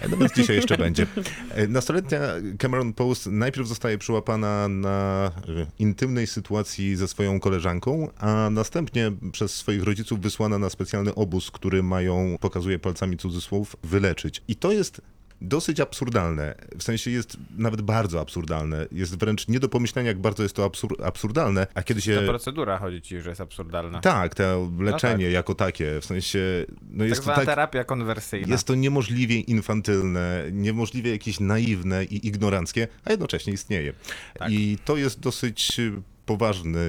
[0.00, 1.06] E, no więc dzisiaj jeszcze będzie.
[1.50, 2.20] E, Nastoletnia
[2.58, 9.54] Cameron Post najpierw zostaje przyłapana na e, intymnej sytuacji ze swoją koleżanką, a następnie przez
[9.54, 14.42] swoich rodziców wysłana na specjalny obóz, który mają, pokazuje palcami cudzysłów, wyleczyć.
[14.48, 15.00] I to jest
[15.42, 16.54] dosyć absurdalne.
[16.78, 18.86] W sensie jest nawet bardzo absurdalne.
[18.92, 22.16] Jest wręcz nie do pomyślenia, jak bardzo jest to absur- absurdalne, a kiedy się...
[22.16, 24.00] Ta procedura chodzi ci, że jest absurdalna.
[24.00, 25.34] Tak, to leczenie tak.
[25.34, 28.48] jako takie, w sensie, no tak jest to tak, terapia konwersyjna.
[28.48, 33.92] jest to niemożliwie infantylne, niemożliwie jakieś naiwne i ignoranckie, a jednocześnie istnieje.
[34.38, 34.50] Tak.
[34.50, 35.92] I to jest dosyć y,
[36.26, 36.80] poważne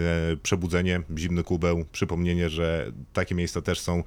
[0.44, 4.04] przebudzenie, zimny kubeł, przypomnienie, że takie miejsca też są.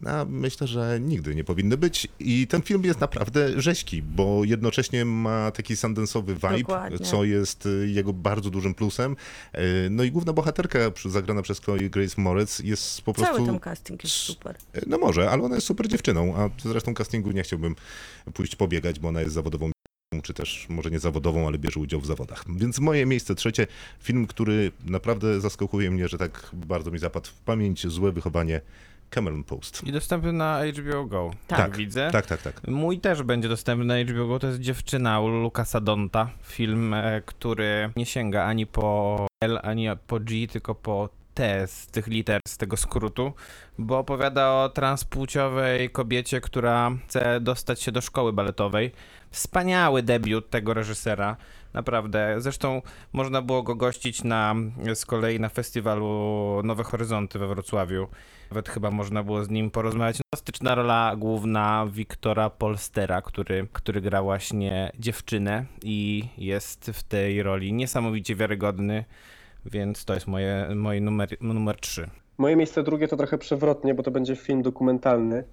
[0.00, 2.08] No, myślę, że nigdy nie powinny być.
[2.18, 6.98] I ten film jest naprawdę rzeźki, bo jednocześnie ma taki sundance'owy vibe, Dokładnie.
[6.98, 9.16] co jest y, jego bardzo dużym plusem.
[9.54, 13.34] Y, No i główna bohaterka zagrana przez Chloe Grace Moretz jest po prostu...
[13.34, 14.56] Cały ten casting jest super.
[14.86, 17.76] No może, ale ona jest super dziewczyną, a zresztą castingu nie chciałbym
[18.34, 19.70] pójść pobiegać, bo ona jest zawodową
[20.22, 22.44] czy też może nie zawodową, ale bierze udział w zawodach.
[22.56, 23.66] Więc moje miejsce trzecie,
[24.02, 28.60] film, który naprawdę zaskakuje mnie, że tak bardzo mi zapadł w pamięć, Złe wychowanie
[29.10, 29.84] Cameron Post.
[29.84, 31.30] I dostępny na HBO Go.
[31.46, 31.76] Tak.
[31.76, 32.10] widzę.
[32.12, 32.68] Tak, tak, tak.
[32.68, 36.30] Mój też będzie dostępny na HBO Go, to jest Dziewczyna u Lukasa Donta.
[36.42, 41.86] Film, e, który nie sięga ani po L, ani po G, tylko po T z
[41.86, 43.32] tych liter, z tego skrótu,
[43.78, 48.92] bo opowiada o transpłciowej kobiecie, która chce dostać się do szkoły baletowej.
[49.30, 51.36] Wspaniały debiut tego reżysera,
[51.76, 52.34] naprawdę.
[52.38, 54.54] Zresztą można było go gościć na,
[54.94, 56.06] z kolei na festiwalu
[56.64, 58.06] Nowe Horyzonty we Wrocławiu.
[58.50, 60.16] Nawet chyba można było z nim porozmawiać.
[60.16, 67.72] Fantastyczna rola główna Wiktora Polstera, który, który gra właśnie dziewczynę i jest w tej roli
[67.72, 69.04] niesamowicie wiarygodny,
[69.64, 72.10] więc to jest moje, moje numer, numer 3.
[72.38, 75.44] Moje miejsce drugie to trochę przewrotnie, bo to będzie film dokumentalny,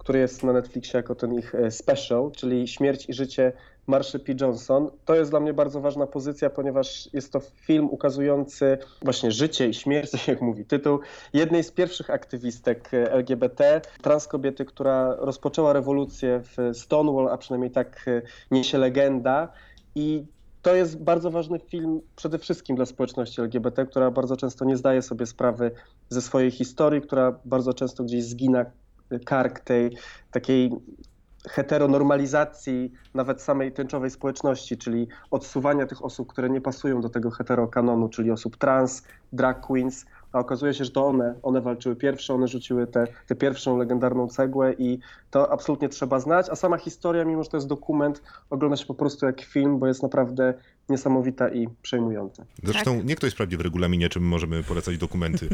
[0.00, 3.52] który jest na Netflixie jako ten ich e, special, czyli Śmierć i życie
[3.86, 4.32] Marshy P.
[4.40, 4.90] Johnson.
[5.04, 9.74] To jest dla mnie bardzo ważna pozycja, ponieważ jest to film ukazujący właśnie życie i
[9.74, 10.98] śmierć, tak jak mówi tytuł,
[11.32, 17.70] jednej z pierwszych aktywistek e, LGBT, trans kobiety, która rozpoczęła rewolucję w Stonewall, a przynajmniej
[17.70, 19.48] tak e, niesie legenda.
[19.94, 20.24] I
[20.62, 25.02] to jest bardzo ważny film przede wszystkim dla społeczności LGBT, która bardzo często nie zdaje
[25.02, 25.70] sobie sprawy
[26.08, 28.64] ze swojej historii, która bardzo często gdzieś zgina
[29.24, 29.96] kark tej
[30.30, 30.70] takiej
[31.48, 38.08] heteronormalizacji nawet samej tęczowej społeczności, czyli odsuwania tych osób, które nie pasują do tego heterokanonu,
[38.08, 42.48] czyli osób trans, drag queens, a okazuje się, że to one, one walczyły pierwsze, one
[42.48, 43.06] rzuciły tę
[43.38, 44.98] pierwszą legendarną cegłę i
[45.30, 48.94] to absolutnie trzeba znać, a sama historia, mimo że to jest dokument, ogląda się po
[48.94, 50.54] prostu jak film, bo jest naprawdę
[50.88, 52.44] niesamowita i przejmująca.
[52.62, 55.48] Zresztą nie ktoś sprawdzi w regulaminie, czym możemy polecać dokumenty.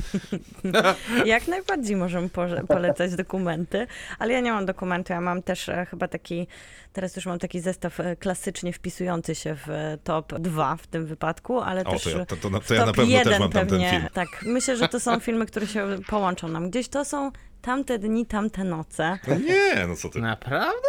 [1.24, 2.28] Jak najbardziej możemy
[2.68, 3.86] polecać dokumenty,
[4.18, 6.46] ale ja nie mam dokumentu, ja mam też e, chyba taki,
[6.92, 11.06] teraz już mam taki zestaw e, klasycznie wpisujący się w e, top 2 w tym
[11.06, 13.40] wypadku, ale O, też to ja, to, to, to ja na top pewno też 1
[13.40, 14.08] mam tam ten pewnie, film.
[14.12, 17.30] tak, myślę, że to są filmy, które się połączą nam gdzieś, to są
[17.66, 19.18] tamte dni, tamte noce.
[19.28, 20.20] No nie, no co ty.
[20.20, 20.88] Naprawdę?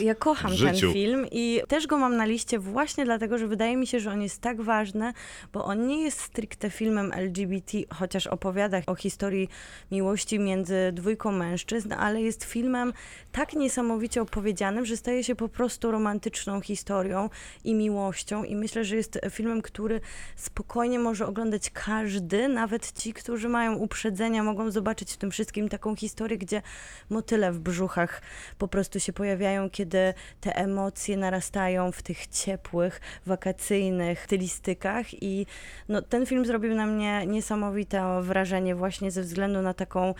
[0.00, 3.86] Ja kocham ten film i też go mam na liście właśnie dlatego, że wydaje mi
[3.86, 5.12] się, że on jest tak ważny,
[5.52, 9.48] bo on nie jest stricte filmem LGBT, chociaż opowiada o historii
[9.90, 12.92] miłości między dwójką mężczyzn, ale jest filmem
[13.32, 17.30] tak niesamowicie opowiedzianym, że staje się po prostu romantyczną historią
[17.64, 20.00] i miłością i myślę, że jest filmem, który
[20.36, 25.96] spokojnie może oglądać każdy, nawet ci, którzy mają uprzedzenia, mogą zobaczyć w tym wszystkim taką
[25.96, 26.62] historię, gdzie
[27.10, 28.22] motyle w brzuchach
[28.58, 35.22] po prostu się pojawiają, kiedy te emocje narastają w tych ciepłych, wakacyjnych stylistykach.
[35.22, 35.46] I
[35.88, 40.14] no, ten film zrobił na mnie niesamowite wrażenie właśnie ze względu na taką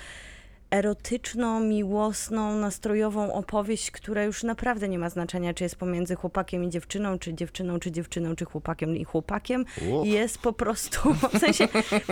[0.70, 6.70] erotyczną, miłosną, nastrojową opowieść, która już naprawdę nie ma znaczenia, czy jest pomiędzy chłopakiem i
[6.70, 9.64] dziewczyną, czy dziewczyną, czy dziewczyną, czy chłopakiem i chłopakiem.
[10.02, 11.68] Jest po prostu, w sensie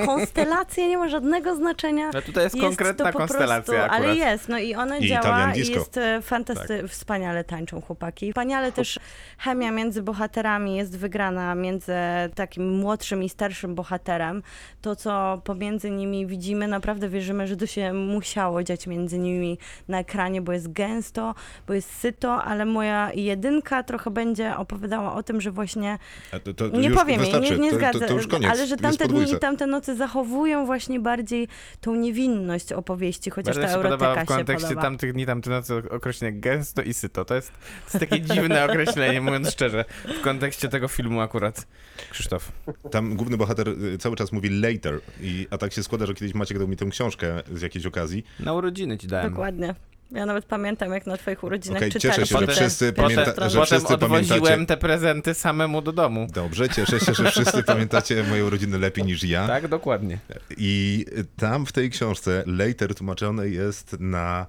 [0.06, 2.10] konstelacja nie ma żadnego znaczenia.
[2.14, 4.02] No tutaj jest konkretna to po konstelacja prostu, akurat.
[4.02, 8.30] Ale jest, no i ona I działa i jest e, fantasty- wspaniale tańczą chłopaki.
[8.32, 8.98] Wspaniale też
[9.38, 11.92] chemia między bohaterami jest wygrana między
[12.34, 14.42] takim młodszym i starszym bohaterem.
[14.82, 19.58] To, co pomiędzy nimi widzimy, naprawdę wierzymy, że to się musiało dziać między nimi
[19.88, 21.34] na ekranie, bo jest gęsto,
[21.66, 25.98] bo jest syto, ale moja jedynka trochę będzie opowiadała o tym, że właśnie
[26.32, 28.50] A to, to nie powiem jej, nie, nie to, zgadzę, to, to koniec.
[28.50, 31.48] ale że tamte dni i tamte noce zachowują właśnie bardziej
[31.80, 34.82] tą niewinność opowieści, chociaż Bardzo ta się podoba w się kontekście podoba.
[34.82, 37.24] tamtych dni, tamte noce określenie gęsto i syto.
[37.24, 37.52] To jest,
[37.92, 39.84] to jest takie dziwne określenie, mówiąc szczerze,
[40.18, 41.66] w kontekście tego filmu akurat.
[42.11, 42.52] Krzysztof.
[42.90, 46.34] Tam główny bohater y, cały czas mówi later, i, a tak się składa, że kiedyś
[46.34, 48.24] Maciek dał mi tę książkę z jakiejś okazji.
[48.40, 49.31] Na urodziny ci dałem.
[49.31, 49.74] Dokładnie.
[50.11, 53.51] Ja nawet pamiętam, jak na twoich urodzinach Okej, czytali cieszę się, że wszyscy pamięta- strony.
[53.51, 56.27] że Potem wszyscy odwoziłem pamiętacie- te prezenty samemu do domu.
[56.35, 59.46] Dobrze, cieszę się, że wszyscy pamiętacie moje urodziny lepiej niż ja.
[59.46, 60.18] Tak, dokładnie.
[60.57, 61.05] I
[61.37, 64.46] tam w tej książce later tłumaczone jest na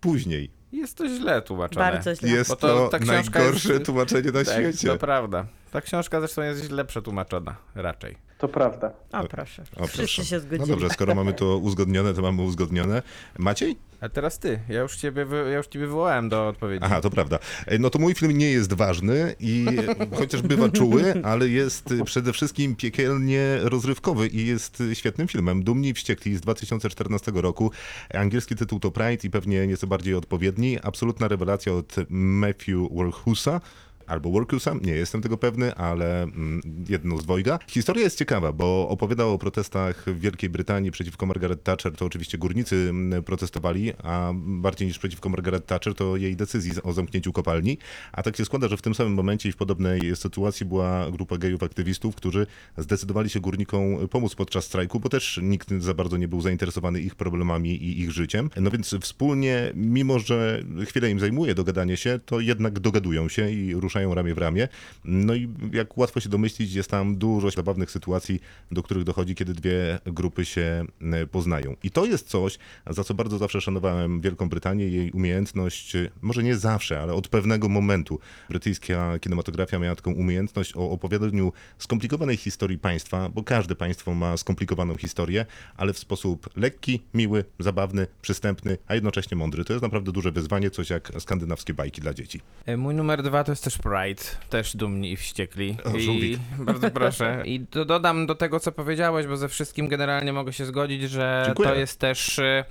[0.00, 0.50] później.
[0.72, 1.86] Jest to źle tłumaczone.
[1.92, 2.28] Bardzo źle.
[2.28, 4.88] Jest to, to ta książka najgorsze jest- tłumaczenie na Tak, świecie.
[4.88, 5.46] to prawda.
[5.70, 8.16] Ta książka zresztą jest źle przetłumaczona, raczej.
[8.44, 8.92] To prawda.
[9.12, 10.24] O proszę, O, wszyscy proszę.
[10.24, 10.68] się No zgodzili.
[10.68, 13.02] dobrze, skoro mamy to uzgodnione, to mamy uzgodnione.
[13.38, 13.76] Maciej?
[14.00, 14.60] A teraz ty.
[14.68, 16.84] Ja już ciebie, wy, ja już ciebie wywołałem do odpowiedzi.
[16.84, 17.38] Aha, to prawda.
[17.66, 19.66] E, No to mój film nie jest ważny i
[20.18, 25.62] chociaż bywa czuły, ale jest przede wszystkim piekielnie rozrywkowy i jest świetnym filmem.
[25.64, 27.70] Dumni i Wściekli z 2014 roku.
[28.14, 30.78] Angielski tytuł to Pride i pewnie nieco bardziej odpowiedni.
[30.82, 33.60] Absolutna rewelacja od Matthew Warhusa.
[34.06, 37.58] Albo Workusa, nie jestem tego pewny, ale mm, jedno z dwojga.
[37.68, 41.92] Historia jest ciekawa, bo opowiada o protestach w Wielkiej Brytanii przeciwko Margaret Thatcher.
[41.92, 46.92] To oczywiście górnicy mm, protestowali, a bardziej niż przeciwko Margaret Thatcher to jej decyzji o
[46.92, 47.78] zamknięciu kopalni.
[48.12, 51.38] A tak się składa, że w tym samym momencie i w podobnej sytuacji była grupa
[51.38, 56.28] gejów aktywistów, którzy zdecydowali się górnikom pomóc podczas strajku, bo też nikt za bardzo nie
[56.28, 58.50] był zainteresowany ich problemami i ich życiem.
[58.56, 63.74] No więc wspólnie, mimo że chwilę im zajmuje dogadanie się, to jednak dogadują się i
[63.74, 64.68] ruszają ramię w ramię.
[65.04, 69.54] No i jak łatwo się domyślić, jest tam dużo zabawnych sytuacji, do których dochodzi, kiedy
[69.54, 71.76] dwie grupy się e, poznają.
[71.82, 72.58] I to jest coś,
[72.90, 77.68] za co bardzo zawsze szanowałem Wielką Brytanię, jej umiejętność, może nie zawsze, ale od pewnego
[77.68, 78.18] momentu.
[78.48, 84.96] Brytyjska kinematografia miała taką umiejętność o opowiadaniu skomplikowanej historii państwa, bo każde państwo ma skomplikowaną
[84.96, 89.64] historię, ale w sposób lekki, miły, zabawny, przystępny, a jednocześnie mądry.
[89.64, 92.40] To jest naprawdę duże wyzwanie, coś jak skandynawskie bajki dla dzieci.
[92.66, 95.76] E, Mój numer dwa to jest też Pride, też dumni i wściekli.
[95.84, 97.42] O, I bardzo proszę.
[97.46, 101.42] I do, dodam do tego, co powiedziałeś, bo ze wszystkim generalnie mogę się zgodzić, że
[101.46, 101.68] Dziękuję.
[101.68, 102.64] to jest też e,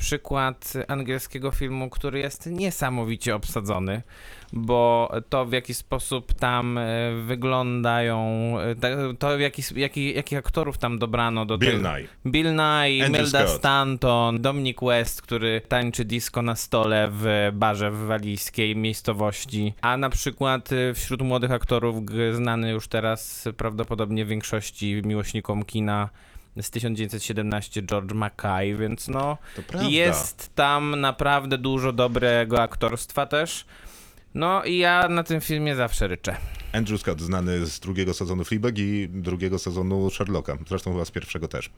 [0.00, 4.02] przykład angielskiego filmu, który jest niesamowicie obsadzony,
[4.52, 6.84] bo to w jaki sposób tam e,
[7.26, 8.18] wyglądają,
[8.60, 12.08] e, to w jaki, jaki, jakich aktorów tam dobrano do Bill Nye.
[12.26, 13.48] Bill Nye, Imelda.
[13.48, 20.10] Stanton, Dominic West, który tańczy disco na stole w barze w walijskiej miejscowości, a na
[20.10, 21.96] przykład y, wśród młodych aktorów
[22.32, 26.08] znany już teraz prawdopodobnie większości miłośnikom kina
[26.62, 29.38] z 1917 George Mackay, więc no
[29.88, 33.66] jest tam naprawdę dużo dobrego aktorstwa też.
[34.34, 36.36] No i ja na tym filmie zawsze ryczę.
[36.72, 40.58] Andrew Scott, znany z drugiego sezonu Fleabag i drugiego sezonu Sherlocka.
[40.68, 41.70] Zresztą chyba z pierwszego też.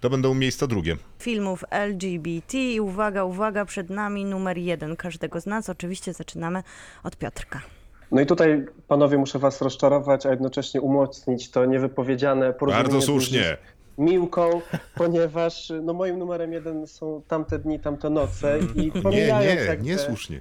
[0.00, 0.96] To będą miejsca drugie.
[1.18, 5.68] Filmów LGBT i uwaga, uwaga, przed nami numer jeden każdego z nas.
[5.68, 6.62] Oczywiście zaczynamy
[7.02, 7.60] od Piotrka.
[8.10, 13.04] No i tutaj, panowie, muszę was rozczarować, a jednocześnie umocnić to niewypowiedziane porozumienie Bardzo z
[13.04, 13.56] słusznie.
[13.98, 14.60] Miłką,
[14.94, 19.84] ponieważ no, moim numerem jeden są tamte dni, tamte noce i Nie, pomijając nie, jakby
[19.86, 20.40] niesłusznie.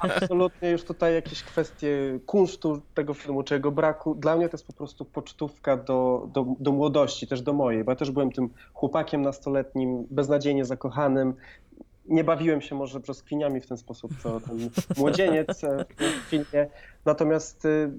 [0.00, 4.66] absolutnie już tutaj jakieś kwestie kunsztu tego filmu, czy jego braku, dla mnie to jest
[4.66, 8.50] po prostu pocztówka do, do, do młodości, też do mojej, bo ja też byłem tym
[8.74, 11.34] chłopakiem nastoletnim, beznadziejnie zakochanym,
[12.06, 16.66] nie bawiłem się może brzoskwiniami w ten sposób, co ten młodzieniec e, w filmie.
[17.04, 17.90] Natomiast y,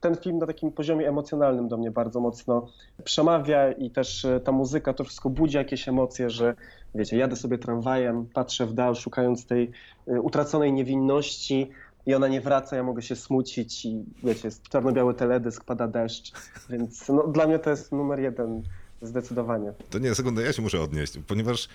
[0.00, 2.66] ten film na takim poziomie emocjonalnym do mnie bardzo mocno
[3.04, 6.54] przemawia i też e, ta muzyka, to wszystko budzi jakieś emocje, że
[6.94, 9.70] wiecie, jadę sobie tramwajem, patrzę w dal, szukając tej
[10.08, 11.70] y, utraconej niewinności
[12.06, 16.32] i ona nie wraca, ja mogę się smucić i wiecie, jest czarno-biały teledysk, pada deszcz,
[16.70, 18.62] więc no, dla mnie to jest numer jeden
[19.02, 19.72] zdecydowanie.
[19.90, 21.68] To nie, sekundę, ja się muszę odnieść, ponieważ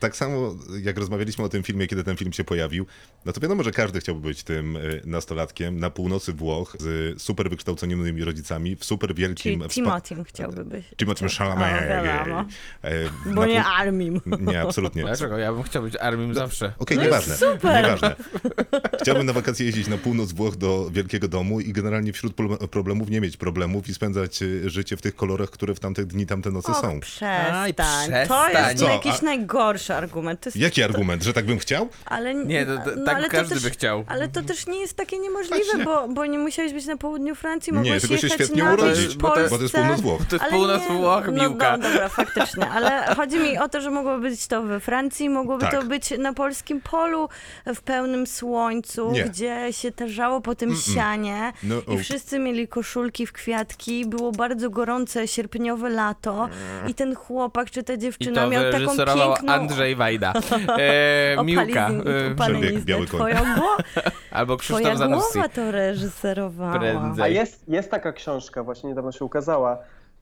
[0.00, 2.86] tak samo jak rozmawialiśmy o tym filmie, kiedy ten film się pojawił,
[3.24, 7.50] no to wiadomo, że każdy chciałby być tym y, nastolatkiem na północy Włoch z super
[7.50, 9.60] wykształconymi rodzicami w super Czyli wielkim...
[9.60, 10.86] wspa- Timotim chciałby być.
[11.02, 11.82] Timothée O, Chalamet.
[12.82, 14.20] e, Bo na nie pół- Armim.
[14.40, 15.02] Nie, absolutnie.
[15.02, 15.38] Dlaczego?
[15.38, 16.72] Ja bym chciał być armim zawsze.
[16.78, 17.36] Okej, No nieważne.
[17.36, 17.84] super.
[17.84, 18.16] Nieważne.
[19.02, 23.10] Chciałbym na wakacje jeździć na północ Włoch do wielkiego domu i generalnie wśród pro- problemów
[23.10, 26.50] nie mieć problemów i spędzać y, życie w tych kolorach, które w tamte dni, tamte
[26.68, 27.00] nocy Och, są.
[27.00, 27.54] przestań.
[27.54, 28.68] Aj, To przestań.
[28.68, 30.40] jest Co, jakiś a- najgorszy argument.
[30.40, 31.22] To jest, Jaki argument?
[31.22, 31.88] Że tak bym chciał?
[32.06, 34.04] Ale, Nie, to- to- no, tak to każdy też, by chciał.
[34.08, 35.84] Ale to też nie jest takie niemożliwe, Właśnie.
[35.84, 38.72] bo, bo nie musiałeś być na południu Francji, Nie, mogłeś tylko się jechać świetnie na
[38.74, 40.20] urodzić, bo to jest- Bo to jest północ Włoch.
[40.28, 41.76] To jest północ nie- Włoch, no, Miłka.
[41.76, 45.60] No, dobra, faktycznie, ale chodzi mi o to, że mogło być to we Francji, mogłoby
[45.60, 45.70] Tak.
[45.74, 47.28] to być na polskim polu
[47.74, 49.24] w pełnym słońcu, Nie.
[49.24, 51.98] gdzie się tarzało po tym sianie No, i o.
[51.98, 56.48] wszyscy mieli koszulki w kwiatki, było bardzo gorące sierpniowe lato
[56.88, 59.52] i ten chłopak czy ta I dziewczyna to miał taką piękną...
[59.52, 60.32] Andrzej Wajda.
[60.78, 61.90] E, Miłka.
[62.40, 63.32] Przebieg Biały Koń.
[64.30, 65.32] albo twoja Krzysztof Zanussi.
[65.32, 66.78] głowa to reżyserowała.
[66.78, 67.24] Prędzej.
[67.24, 69.78] A jest, jest taka książka, właśnie niedawno się ukazała,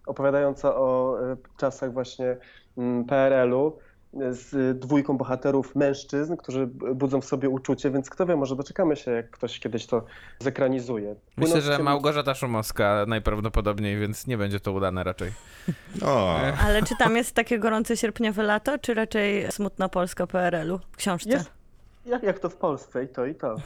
[0.07, 2.37] opowiadająca o e, czasach właśnie
[2.79, 3.79] mm, PRL-u
[4.31, 9.11] z dwójką bohaterów mężczyzn, którzy budzą w sobie uczucie, więc kto wie, może doczekamy się,
[9.11, 10.05] jak ktoś kiedyś to
[10.41, 11.15] zekranizuje.
[11.37, 15.33] Myślę, że tym- Małgorzata Szumowska najprawdopodobniej, więc nie będzie to udane raczej.
[16.07, 20.97] O, Ale czy tam jest takie gorące sierpniowe lato, czy raczej smutna Polska PRL-u w
[20.97, 21.31] książce?
[21.31, 21.51] Jest,
[22.07, 23.57] Jak, jak to w Polsce i to i to.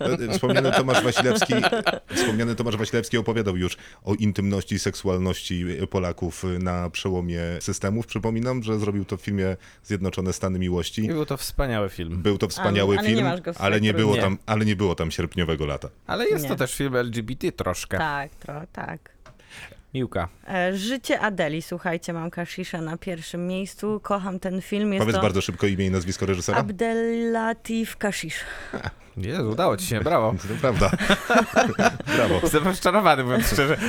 [0.00, 1.54] E, Wspomniany Tomasz Wasilewski,
[2.14, 8.06] wspomniany Tomasz Wasilewski opowiadał już o intymności i seksualności Polaków na przełomie systemów.
[8.06, 11.04] Przypominam, że zrobił to w filmie Zjednoczone Stany Miłości.
[11.04, 12.22] I był to wspaniały film.
[12.22, 14.20] Był to wspaniały ale nie film, w ale nie było, nie.
[14.20, 15.88] tam, ale nie było tam sierpniowego lata.
[16.06, 16.48] Ale jest Nie.
[16.48, 17.98] to też film LGBT troszkę.
[17.98, 19.17] Tak, trochę tak.
[19.94, 20.28] Miłka.
[20.48, 24.00] E, Życie Adeli, słuchajcie, mam Kashisza na pierwszym miejscu.
[24.02, 24.92] Kocham ten film.
[24.92, 26.58] Jest Powiedz to bardzo szybko imię i nazwisko reżysera.
[26.58, 28.44] Abdelatif Kashish.
[29.18, 30.34] Jezu, udało ci się, brawo.
[30.48, 30.90] To prawda.
[32.16, 32.34] Brawo.
[32.42, 33.76] Jestem rozczarowany, mówiąc szczerze.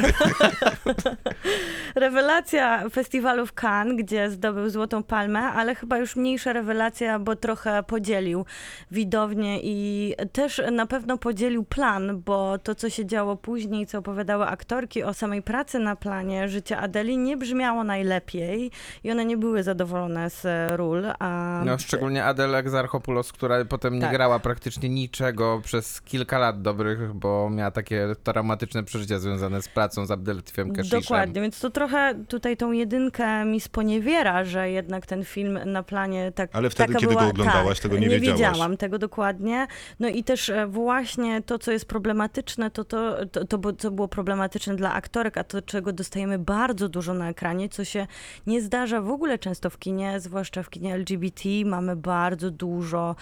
[1.95, 7.83] Rewelacja festiwalu w Cannes, gdzie zdobył Złotą Palmę, ale chyba już mniejsza rewelacja, bo trochę
[7.83, 8.45] podzielił
[8.91, 14.45] widownię i też na pewno podzielił plan, bo to, co się działo później, co opowiadały
[14.45, 18.71] aktorki o samej pracy na planie życia Adeli, nie brzmiało najlepiej
[19.03, 21.05] i one nie były zadowolone z ról.
[21.19, 24.11] A No, szczególnie Adele Exarchopoulos, która potem nie Tak.
[24.11, 24.89] grała praktycznie
[25.19, 30.73] niczego przez kilka lat dobrych, bo miała takie traumatyczne przeżycia związane z pracą z Abdelatifem
[30.73, 31.01] Keshishem.
[31.01, 36.31] Dokładnie, więc to trochę tutaj tą jedynkę mi sponiewiera, że jednak ten film na planie
[36.31, 38.41] tak Ale wtedy, taka kiedy go była, oglądałaś, tak, tego nie nie wiedziałaś.
[38.41, 39.67] wiedziałam tego dokładnie.
[39.99, 44.07] No i też e, właśnie to, co jest problematyczne, to to, to, to co było
[44.07, 48.07] problematyczne dla aktorek, a to, czego dostajemy bardzo dużo na ekranie, co się
[48.47, 53.15] nie zdarza w ogóle często w kinie, zwłaszcza w kinie LGBT, mamy bardzo dużo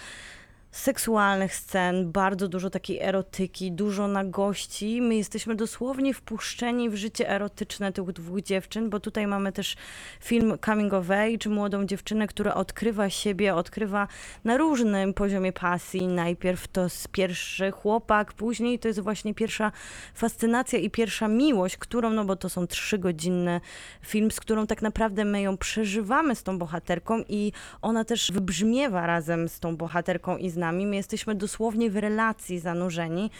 [0.70, 5.02] seksualnych scen, bardzo dużo takiej erotyki, dużo nagości.
[5.02, 9.76] My jesteśmy dosłownie wpuszczeni w życie erotyczne tych dwóch dziewczyn, bo tutaj mamy też
[10.20, 14.08] film Coming of Age, młodą dziewczynę, która odkrywa siebie, odkrywa
[14.44, 16.06] na różnym poziomie pasji.
[16.06, 19.72] Najpierw to z pierwszy chłopak, później to jest właśnie pierwsza
[20.14, 23.60] fascynacja i pierwsza miłość, którą, no bo to są trzygodzinny
[24.02, 27.52] film, z którą tak naprawdę my ją przeżywamy z tą bohaterką i
[27.82, 30.86] ona też wybrzmiewa razem z tą bohaterką i z nami.
[30.86, 33.30] My jesteśmy dosłownie w relacji zanurzeni.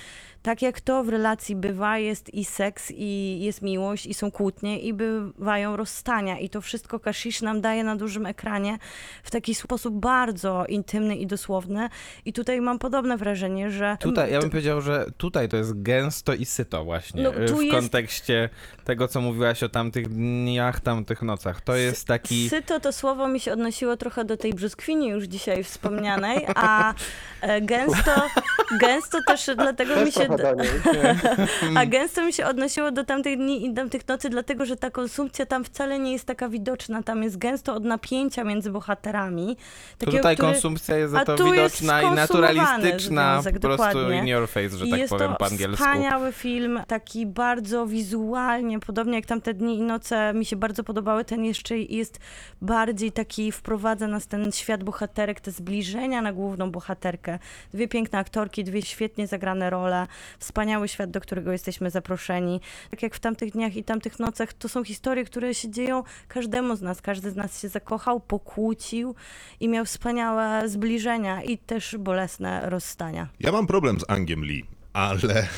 [0.49, 4.81] Tak jak to w relacji bywa, jest i seks, i jest miłość, i są kłótnie,
[4.81, 6.39] i bywają rozstania.
[6.39, 8.79] I to wszystko Kashish nam daje na dużym ekranie
[9.23, 11.89] w taki sposób bardzo intymny i dosłowny.
[12.25, 13.97] I tutaj mam podobne wrażenie, że...
[14.01, 17.63] Tutaj, ja bym powiedział, że tutaj to jest gęsto i syto właśnie, No, tu w
[17.63, 18.49] jest- kontekście
[18.85, 21.61] tego, co mówiłaś o tamtych dniach, tamtych nocach.
[21.61, 22.49] To jest taki...
[22.49, 26.95] Syto to słowo mi się odnosiło trochę do tej brzoskwini już dzisiaj wspomnianej, a
[27.41, 28.13] e, gęsto,
[28.83, 30.38] gęsto też dlatego mi się...
[30.39, 31.77] trochę do niej.
[31.77, 35.47] A gęsto mi się odnosiło do tamtych dni i tamtych nocy, dlatego że ta konsumpcja
[35.47, 37.03] tam wcale nie jest taka widoczna.
[37.03, 39.57] Tam jest gęsto od napięcia między bohaterami.
[39.99, 44.19] Takiego, tutaj który- konsumpcja jest za to widoczna i naturalistyczna, związek, po prostu dokładnie.
[44.19, 45.77] in your face, że I tak powiem po angielsku.
[45.77, 51.25] wspaniały film, taki bardzo wizualnie, podobnie jak tamte dni i noce mi się bardzo podobały.
[51.25, 52.19] Ten jeszcze jest
[52.63, 57.39] bardziej taki, wprowadza nas ten świat bohaterek, te zbliżenia na główną bohaterkę.
[57.75, 60.07] Dwie piękne aktorki, dwie świetnie zagrane role,
[60.39, 62.61] wspaniały świat, do którego jesteśmy zaproszeni.
[62.91, 66.77] Tak jak w tamtych dniach i tamtych nocach, to są historie, które się dzieją każdemu
[66.77, 67.03] z nas.
[67.03, 69.15] Każdy z nas się zakochał, pokłócił
[69.61, 73.29] i miał wspaniałe zbliżenia i też bolesne rozstania.
[73.41, 75.49] Ja mam problem z Angiem Lee, ale...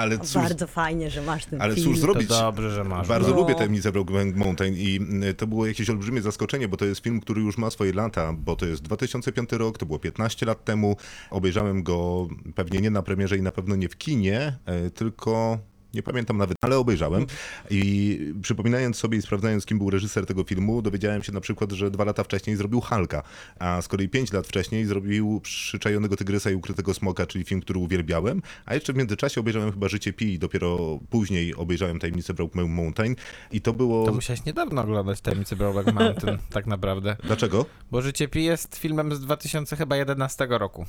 [0.00, 1.86] Ale cóż, Bardzo fajnie, że masz ten ale film.
[1.86, 2.28] cóż zrobić?
[2.28, 3.08] To dobrze, że masz.
[3.08, 3.36] Bardzo No.
[3.36, 7.20] lubię tajemnicę Brokeback Mountain i y, to było jakieś olbrzymie zaskoczenie, bo to jest film,
[7.20, 10.96] który już ma swoje lata, bo to jest 2005 rok, to było 15 lat temu.
[11.30, 15.58] Obejrzałem go pewnie nie na premierze i na pewno nie w kinie, y, tylko
[15.94, 17.26] nie pamiętam nawet, ale obejrzałem.
[17.70, 21.90] I przypominając sobie i sprawdzając, kim był reżyser tego filmu, dowiedziałem się na przykład, że
[21.90, 23.22] dwa lata wcześniej zrobił Halka,
[23.58, 27.78] a z kolei pięć lat wcześniej zrobił Przyczajonego Tygrysa i Ukrytego Smoka, czyli film, który
[27.78, 32.68] uwielbiałem, a jeszcze w międzyczasie obejrzałem chyba Życie Pi i dopiero później obejrzałem Tajemnicę Brokeback
[32.68, 33.16] Mountain
[33.52, 34.06] i to było...
[34.06, 37.16] To musiałeś niedawno oglądać Tajemnicy Brokeback Mountain, tak naprawdę.
[37.24, 37.66] Dlaczego?
[37.90, 40.86] Bo Życie Pi jest filmem z 2011 roku.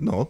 [0.00, 0.26] No,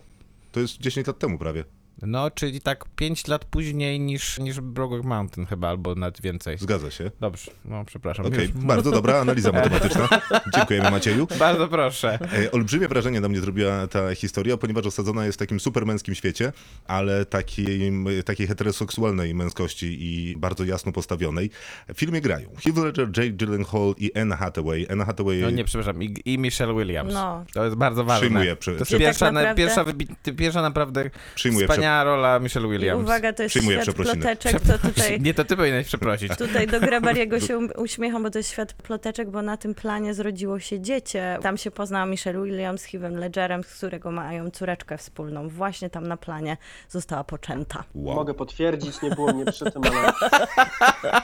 [0.53, 1.65] to jest 10 lat temu prawie.
[2.03, 6.59] No, czyli tak 5 lat później niż, niż Brokeback Mountain chyba, albo nawet więcej.
[6.59, 7.11] Zgadza się.
[7.21, 8.27] Dobrze, no przepraszam.
[8.27, 8.51] Okej, Już.
[8.65, 10.09] bardzo dobra analiza matematyczna.
[10.55, 11.27] Dziękujemy Macieju.
[11.39, 12.19] Bardzo proszę.
[12.47, 16.53] E, Olbrzymie wrażenie na mnie zrobiła ta historia, ponieważ osadzona jest w takim supermęskim świecie,
[16.87, 17.93] ale takiej,
[18.25, 21.51] takiej heteroseksualnej męskości i bardzo jasno postawionej.
[21.95, 24.87] W filmie grają Heath Ledger, Jake Gyllenhaal i Anne Hathaway.
[24.93, 27.15] Anne Hathaway No nie, przepraszam, i, i Michelle Williams.
[27.15, 27.45] No.
[27.55, 28.27] To jest bardzo ważne.
[28.29, 32.05] Przyjmuję, przy- to jest przy- pierwsza, Tak na, naprawdę- pierwsza, wybi- pierwsza naprawdę przyjmuję Wspaniała
[32.05, 33.03] rola Michelle I Williams.
[33.03, 35.21] uwaga, to jest Przyjmuję świat ploteczek, to tutaj...
[35.21, 36.37] Nie, to ty powinieneś przeprosić.
[36.37, 40.15] Tutaj do Grabariego się um- uśmiecham, bo to jest świat ploteczek, bo na tym planie
[40.15, 41.39] zrodziło się dziecię.
[41.43, 45.49] Tam się poznała Michelle Williams z Heathem Ledgerem, z którego mają córeczkę wspólną.
[45.49, 46.57] Właśnie tam na planie
[46.89, 47.85] została poczęta.
[47.95, 48.15] Wow.
[48.15, 50.13] Mogę potwierdzić, nie było mnie przy tym, ale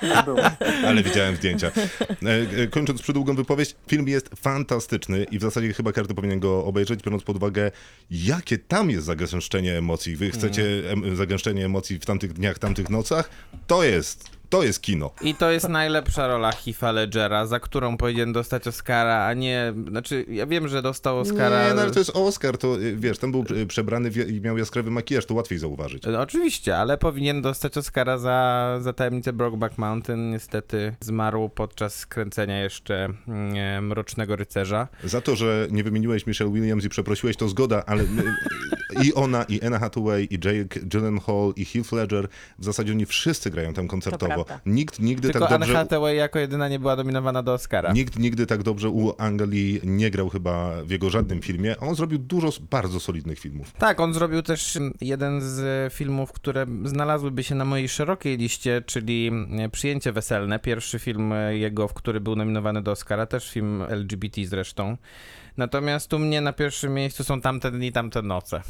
[0.16, 0.40] nie było.
[0.86, 1.66] Ale widziałem zdjęcia.
[1.66, 6.64] E, e, Kończąc przydługą wypowiedź, film jest fantastyczny i w zasadzie chyba każdy powinien go
[6.64, 7.70] obejrzeć, biorąc pod uwagę,
[8.10, 10.16] jakie tam jest zagęszczenie emocji.
[10.16, 10.45] Wy chcecie
[10.90, 13.30] em, zagęszczenie emocji w tamtych dniach, tamtych nocach?
[13.66, 15.10] To jest, to jest kino.
[15.22, 19.74] I to jest najlepsza rola Heath'a Ledgera, za którą powinien dostać Oscara, a nie...
[19.88, 21.68] Znaczy, ja wiem, że dostał Oscara...
[21.68, 24.58] Nie, no ale to jest Oscar, to y, wiesz, ten był y, przebrany i miał
[24.58, 26.02] jaskrawy makijaż, to łatwiej zauważyć.
[26.06, 30.30] No, oczywiście, ale powinien dostać Oscara za, za tajemnicę Brokeback Mountain.
[30.30, 34.88] Niestety zmarł podczas kręcenia jeszcze mm, Mrocznego Rycerza.
[35.04, 38.06] Za to, że nie wymieniłeś Michelle Williams i przeprosiłeś, to zgoda, ale y,
[39.04, 42.28] i ona, i Anna Hathaway, i Jake Gyllenhaal, i Heath Ledger,
[42.58, 44.45] w zasadzie oni wszyscy grają tam koncertowo.
[44.66, 45.74] Nikt nigdy Tylko tak Anne dobrze...
[45.78, 47.92] Hathaway jako jedyna nie była dominowana do Oscara.
[47.92, 51.94] Nikt nigdy tak dobrze u Angeli nie grał chyba w jego żadnym filmie, a on
[51.94, 53.72] zrobił dużo bardzo solidnych filmów.
[53.72, 58.82] Tak, on zrobił też jeden z e, filmów, które znalazłyby się na mojej szerokiej liście,
[58.86, 60.58] czyli mm, Przyjęcie Weselne.
[60.58, 64.96] Pierwszy film e, jego, w który był nominowany do Oscara, też film LGBT zresztą.
[65.56, 68.60] Natomiast u mnie na pierwszym miejscu są tamte dni, tamte noce.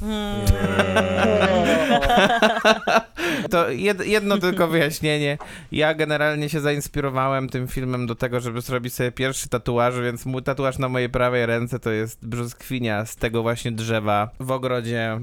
[3.50, 5.38] To jed, jedno tylko wyjaśnienie.
[5.72, 10.42] Ja generalnie się zainspirowałem tym filmem do tego, żeby zrobić sobie pierwszy tatuaż, więc mój
[10.42, 15.18] tatuaż na mojej prawej ręce to jest brzoskwinia z tego właśnie drzewa w ogrodzie e,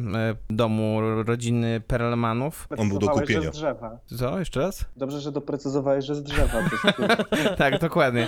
[0.50, 2.68] domu rodziny Perelmanów.
[2.78, 3.52] On był do kupienia.
[3.52, 3.98] z drzewa.
[4.18, 4.40] Co?
[4.40, 4.86] Jeszcze raz?
[4.98, 6.58] Dobrze, że doprecyzowałeś, że z drzewa.
[7.58, 8.28] Tak, dokładnie.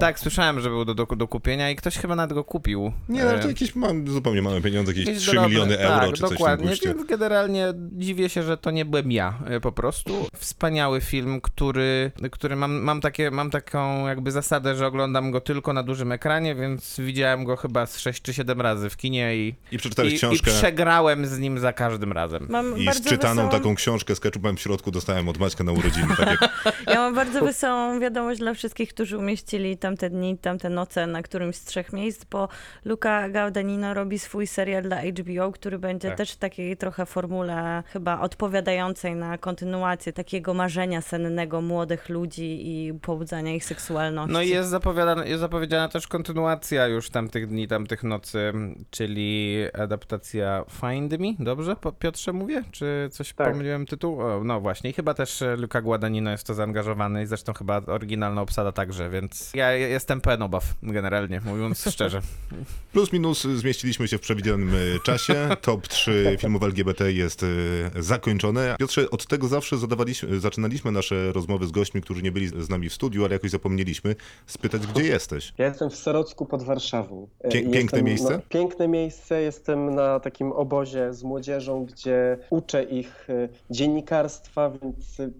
[0.00, 2.73] Tak, słyszałem, że był do, do, do kupienia i ktoś chyba nawet go kupił.
[3.08, 6.00] Nie, ale E, to jakieś mam, zupełnie małe pieniądze, jakieś Jakieś 3 drobne- miliony euro
[6.06, 6.88] tak, czy coś w tym dokładnie, guście.
[6.88, 10.26] więc generalnie dziwię się, że to nie byłem ja e, po prostu.
[10.36, 15.72] Wspaniały film, który, który mam, mam, takie, mam taką jakby zasadę, że oglądam go tylko
[15.72, 19.54] na dużym ekranie, więc widziałem go chyba z 6 czy 7 razy w kinie i,
[19.72, 22.46] I przeczytałeś i, i książkę przegrałem z nim za każdym razem.
[22.50, 23.50] Mam i bardzo zczytaną wesołą...
[23.62, 26.14] taką książkę z keczupem w środku dostałem od Maćka na urodziny.
[26.16, 26.50] Tak jak
[26.86, 31.56] Ja mam bardzo wesołą wiadomość dla wszystkich, którzy umieścili tamte dni, tamte noce na którymś
[31.56, 32.48] z trzech miejsc, bo
[32.84, 36.18] Luca Guadagnino robi swój serial dla HBO, który będzie Tak.
[36.18, 42.94] też w takiej trochę formule chyba odpowiadającej na kontynuację takiego marzenia sennego młodych ludzi i
[42.94, 44.32] pobudzania ich seksualności.
[44.32, 48.52] No i jest zapowiadana, jest zapowiedziana też kontynuacja już tamtych dni, tamtych nocy,
[48.90, 52.62] czyli adaptacja Find Me, dobrze Po- Piotrze mówię?
[52.72, 53.50] Czy coś Tak.
[53.52, 54.20] pomyliłem tytuł?
[54.20, 57.52] O, no właśnie, i chyba też e, Luca Guadagnino jest w to zaangażowany i zresztą
[57.52, 62.20] chyba oryginalna obsada także, więc ja ja jestem pełen obaw generalnie, mówiąc szczerze.
[62.92, 65.48] plus minus zmieściliśmy się w przewidzianym y, czasie.
[65.60, 68.76] Top 3 filmów LGBT jest y, zakończone.
[68.78, 72.88] Piotrze, od tego zawsze zadawaliśmy, zaczynaliśmy nasze rozmowy z gośćmi, którzy nie byli z nami
[72.88, 75.52] w studiu, ale jakoś zapomnieliśmy spytać, gdzie jesteś.
[75.58, 77.28] Ja jestem w Serocku pod Warszawą.
[77.40, 78.30] E, Pię- piękne jestem, miejsce?
[78.30, 79.42] No, piękne miejsce.
[79.42, 85.30] Jestem na takim obozie z młodzieżą, gdzie uczę ich e, dziennikarstwa, więc e,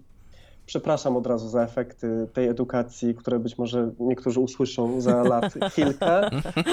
[0.65, 6.29] przepraszam od razu za efekty tej edukacji, które być może niektórzy usłyszą za lat kilka.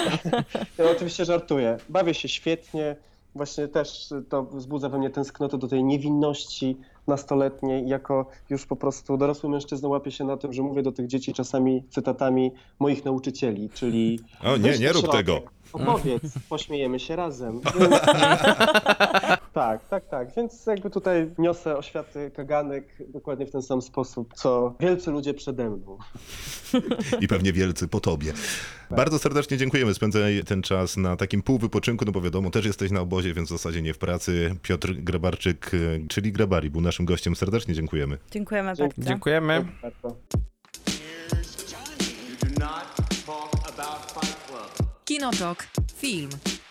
[0.78, 1.78] Ja oczywiście żartuję.
[1.88, 2.96] Bawię się świetnie.
[3.34, 6.76] Właśnie też to wzbudza we mnie tęsknotę do tej niewinności
[7.06, 7.88] nastoletniej.
[7.88, 11.32] Jako już po prostu dorosły mężczyzna łapię się na tym, że mówię do tych dzieci
[11.32, 15.40] czasami cytatami moich nauczycieli, czyli O nie, nie rób środek, tego.
[15.72, 17.60] Opowiedz, pośmiejemy się razem.
[17.78, 17.90] Więc...
[19.52, 20.34] tak, tak, tak.
[20.36, 25.70] Więc jakby tutaj niosę oświaty kaganek dokładnie w ten sam sposób, co wielcy ludzie przede
[25.70, 25.98] mną.
[27.20, 28.32] I pewnie wielcy po tobie.
[28.90, 29.94] Bardzo serdecznie dziękujemy.
[29.94, 33.52] Spędzaj ten czas na takim półwypoczynku, no bo wiadomo, też jesteś na obozie, więc w
[33.52, 34.56] zasadzie nie w pracy.
[34.62, 37.36] Piotr Grabarczyk, y, czyli Grabari, był naszym gościem.
[37.36, 38.18] Serdecznie dziękujemy.
[38.30, 38.88] Dziękujemy bardzo.
[38.98, 39.64] Dziękujemy.
[39.82, 40.16] Bardzo.
[45.12, 45.68] Kinotok.
[46.00, 46.61] Film.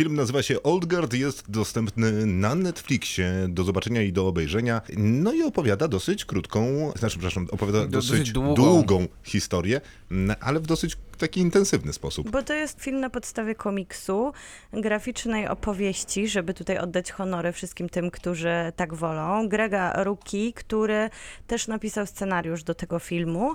[0.00, 4.82] Film nazywa się Old Guard, jest dostępny na Netflixie do zobaczenia i do obejrzenia.
[4.96, 8.54] No i opowiada dosyć krótką, znaczy, przepraszam, opowiada dosyć dosyć długą.
[8.54, 9.80] długą historię,
[10.10, 12.30] n- ale w dosyć taki intensywny sposób.
[12.30, 14.32] Bo to jest film na podstawie komiksu,
[14.72, 19.48] graficznej opowieści, żeby tutaj oddać honory wszystkim tym, którzy tak wolą.
[19.48, 21.10] Grega Ruki, który
[21.46, 23.54] też napisał scenariusz do tego filmu.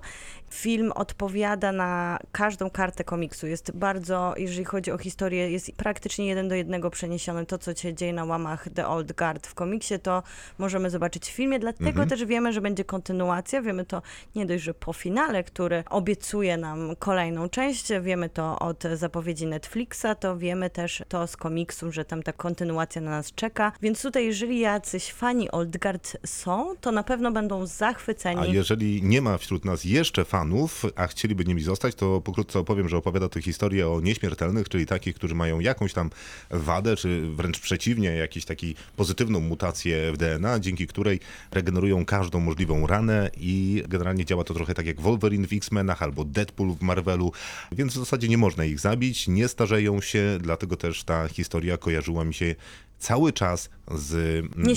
[0.50, 3.48] Film odpowiada na każdą kartę komiksu.
[3.48, 7.46] Jest bardzo, jeżeli chodzi o historię, jest praktycznie jeden do jednego przeniesiony.
[7.46, 10.24] To, co się dzieje na łamach The Old Guard w komiksie, to
[10.58, 11.60] możemy zobaczyć w filmie.
[11.60, 13.62] Dlatego też wiemy, że będzie kontynuacja.
[13.62, 14.02] Wiemy to
[14.36, 20.06] nie dość, że po finale, który obiecuje nam kolejną część, wiemy to od zapowiedzi Netflixa,
[20.20, 24.26] to wiemy też to z komiksu, że tam ta kontynuacja na nas czeka, więc tutaj
[24.26, 28.42] jeżeli jacyś fani Oldgard są, to na pewno będą zachwyceni.
[28.42, 32.90] A jeżeli nie ma wśród nas jeszcze fanów, a chcieliby nimi zostać, to pokrótce opowiem,
[32.90, 36.10] że opowiada to historię o nieśmiertelnych, czyli takich, którzy mają jakąś tam
[36.50, 38.56] wadę, czy wręcz przeciwnie, jakąś taką
[38.96, 41.20] pozytywną mutację w DNA, dzięki której
[41.52, 46.26] regenerują każdą możliwą ranę i generalnie działa to trochę tak jak Wolverine w X-Menach albo
[46.26, 47.32] Deadpool w Marvelu,
[47.72, 52.24] więc w zasadzie nie można ich zabić, nie starzeją się, dlatego też ta historia kojarzyła
[52.24, 52.56] mi się
[53.00, 54.14] cały czas z,
[54.58, 54.76] mm,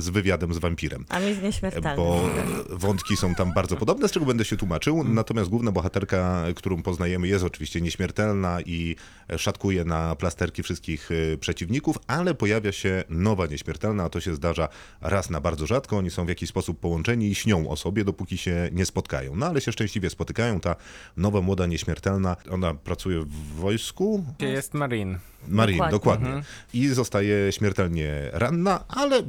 [0.00, 1.96] z wywiadem z wampirem A mi z nieśmiertelnym.
[1.96, 2.30] bo
[2.70, 5.04] wątki są tam bardzo podobne, z czego będę się tłumaczył.
[5.04, 8.96] Natomiast główna bohaterka, którą poznajemy, jest oczywiście nieśmiertelna i
[9.38, 14.68] szatkuje na plasterki wszystkich y, przeciwników, ale pojawia się nowa nieśmiertelna, a to się zdarza
[15.00, 15.96] raz na bardzo rzadko.
[15.96, 19.36] Oni są w jakiś sposób połączeni i śnią o sobie, dopóki się nie spotkają.
[19.36, 20.60] No ale się szczęśliwie spotykają.
[20.60, 20.76] Ta
[21.16, 25.18] nowa, młoda nieśmiertelna, ona pracuje w wojsku, Gdzie jest Marine?
[25.48, 26.26] Marine, Dokładnie.
[26.26, 26.42] dokładnie.
[26.74, 29.22] I zostaje śmiertelnie ranna, ale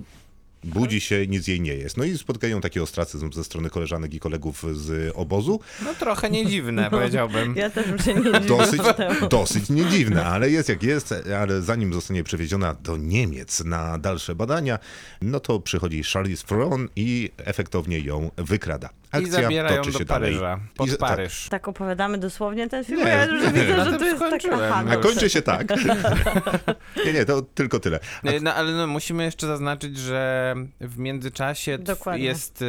[0.63, 1.97] budzi się, nic jej nie jest.
[1.97, 5.59] No i spotkają taki ostracyzm ze strony koleżanek i kolegów z obozu.
[5.85, 7.55] No trochę nie dziwne, powiedziałbym.
[7.55, 8.81] Ja też bym się nie Dosyć,
[9.29, 14.79] dosyć niedziwne, ale jest jak jest, ale zanim zostanie przewieziona do Niemiec na dalsze badania,
[15.21, 18.89] no to przychodzi Charlize Theron i efektownie ją wykrada.
[19.13, 20.39] I Akcja zabierają toczy do się Paryża.
[20.41, 20.63] dalej.
[20.77, 20.99] Pod I- tak.
[20.99, 21.49] Paryż.
[21.49, 23.07] Tak opowiadamy dosłownie ten film, Nie.
[23.07, 25.67] ja już widzę, Na że to jest aha, A kończy się tak.
[27.05, 27.99] nie, nie, to tylko tyle.
[28.23, 32.25] Nie, No, ale no, musimy jeszcze zaznaczyć, że w międzyczasie Dokładnie.
[32.25, 32.65] jest, y,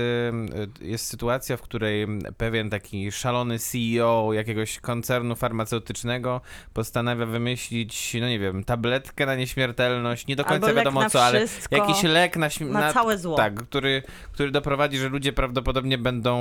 [0.81, 6.41] jest sytuacja, w której pewien taki szalony CEO jakiegoś koncernu farmaceutycznego
[6.75, 11.25] postanawia wymyślić, no nie wiem, tabletkę na nieśmiertelność, nie do końca Albo wiadomo na co,
[11.25, 13.37] ale jakiś lek na, śm- na całe zło.
[13.37, 16.34] Tak, który, który doprowadzi, że ludzie prawdopodobnie będą...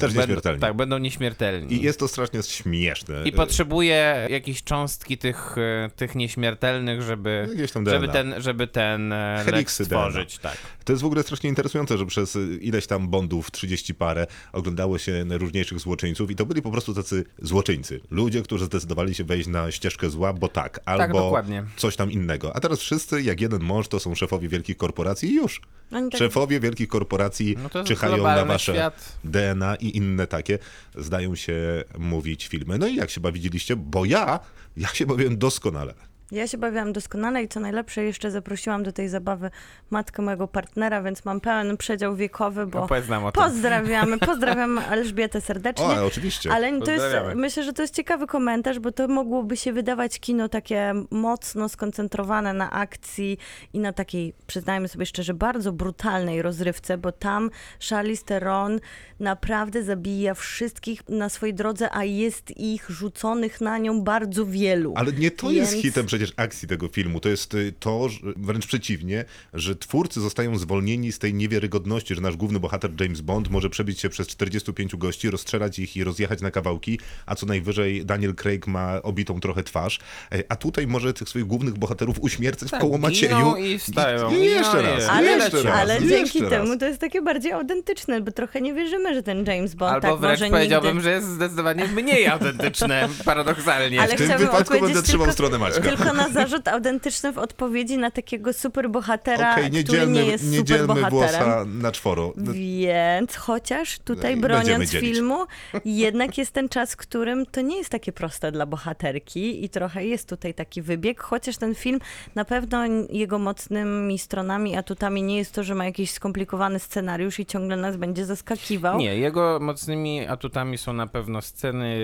[0.00, 0.60] Też będą, nieśmiertelni.
[0.60, 1.74] Tak, będą nieśmiertelni.
[1.74, 3.22] I jest to strasznie śmieszne.
[3.24, 9.44] I potrzebuje jakieś cząstki tych, e, tych nieśmiertelnych, żeby, tam żeby ten, żeby ten e,
[9.46, 9.62] DNA.
[9.68, 10.38] stworzyć.
[10.38, 10.56] Tak.
[10.84, 15.24] To jest w ogóle strasznie interesujące, że przez ileś tam bondów, 30 parę, oglądało się
[15.24, 18.00] najróżniejszych złoczyńców i to byli po prostu tacy złoczyńcy.
[18.10, 21.64] Ludzie, którzy zdecydowali się wejść na ścieżkę zła, bo tak, albo dokładnie.
[21.76, 22.56] coś tam innego.
[22.56, 25.60] A teraz wszyscy, jak jeden mąż, to są szefowie wielkich korporacji i już.
[25.90, 29.17] Tak Szefowie wielkich korporacji No czyhają na wasze świat.
[29.24, 30.58] DNA i inne takie,
[30.96, 32.78] zdają się mówić filmy.
[32.78, 33.76] No i jak się bawiliście?
[33.76, 34.40] Bo ja,
[34.76, 35.94] ja się bawiłem doskonale.
[36.32, 39.50] Ja się bawiłam doskonale i co najlepsze, jeszcze zaprosiłam do tej zabawy
[39.90, 43.42] matkę mojego partnera, więc mam pełen przedział wiekowy, bo Opowiedz nam o tym.
[43.42, 45.84] pozdrawiamy, pozdrawiam Elżbietę serdecznie.
[45.84, 46.52] O, ale oczywiście.
[46.52, 47.04] Ale to jest,
[47.34, 52.52] myślę, że to jest ciekawy komentarz, bo to mogłoby się wydawać kino takie mocno skoncentrowane
[52.52, 53.38] na akcji
[53.72, 57.50] i na takiej, przyznajmy sobie szczerze, bardzo brutalnej rozrywce, bo tam
[57.90, 58.80] Charlize Theron
[59.20, 64.92] naprawdę zabija wszystkich na swojej drodze, a jest ich rzuconych na nią bardzo wielu.
[64.96, 67.20] Ale nie to jest Więc- hitem przecież akcji tego filmu.
[67.20, 72.20] To jest y, to, że, wręcz przeciwnie, że twórcy zostają zwolnieni z tej niewiarygodności, że
[72.20, 76.40] nasz główny bohater James Bond może przebić się przez 45 gości, rozstrzelać ich i rozjechać
[76.40, 79.98] na kawałki, a co najwyżej Daniel Craig ma obitą trochę twarz,
[80.32, 83.56] e, a tutaj może tych swoich głównych bohaterów uśmiercać Tak, w koło Macieju.
[83.56, 84.34] i wstają.
[84.34, 85.76] I, i jeszcze raz, Ale, jeszcze raz.
[85.80, 86.50] ale i dzięki jeszcze raz.
[86.50, 90.08] temu to jest takie bardziej autentyczne, bo trochę nie wierzymy, że ten James Bond Albo
[90.08, 91.02] tak wręcz może powiedziałbym, nigdy...
[91.04, 94.00] że jest zdecydowanie mniej autentyczne, paradoksalnie.
[94.00, 95.80] Ale W tym wypadku będę trzymał tylko- stronę Maćka.
[95.80, 100.44] Tylko na zarzut autentyczny w odpowiedzi na takiego superbohatera, Okej, nie który dzielmy, nie jest
[100.50, 101.44] nie dzielmy superbohaterem.
[101.44, 102.32] włosa na czworo.
[102.36, 105.46] Więc chociaż tutaj No broniąc filmu,
[105.84, 110.04] jednak jest ten czas, w którym to nie jest takie proste dla bohaterki i trochę
[110.06, 111.98] jest tutaj taki wybieg, chociaż ten film
[112.34, 112.78] na pewno
[113.10, 117.96] jego mocnymi stronami, atutami nie jest to, że ma jakiś skomplikowany scenariusz i ciągle nas
[117.96, 118.98] będzie zaskakiwał.
[118.98, 121.98] Nie, jego mocnymi atutami są na pewno sceny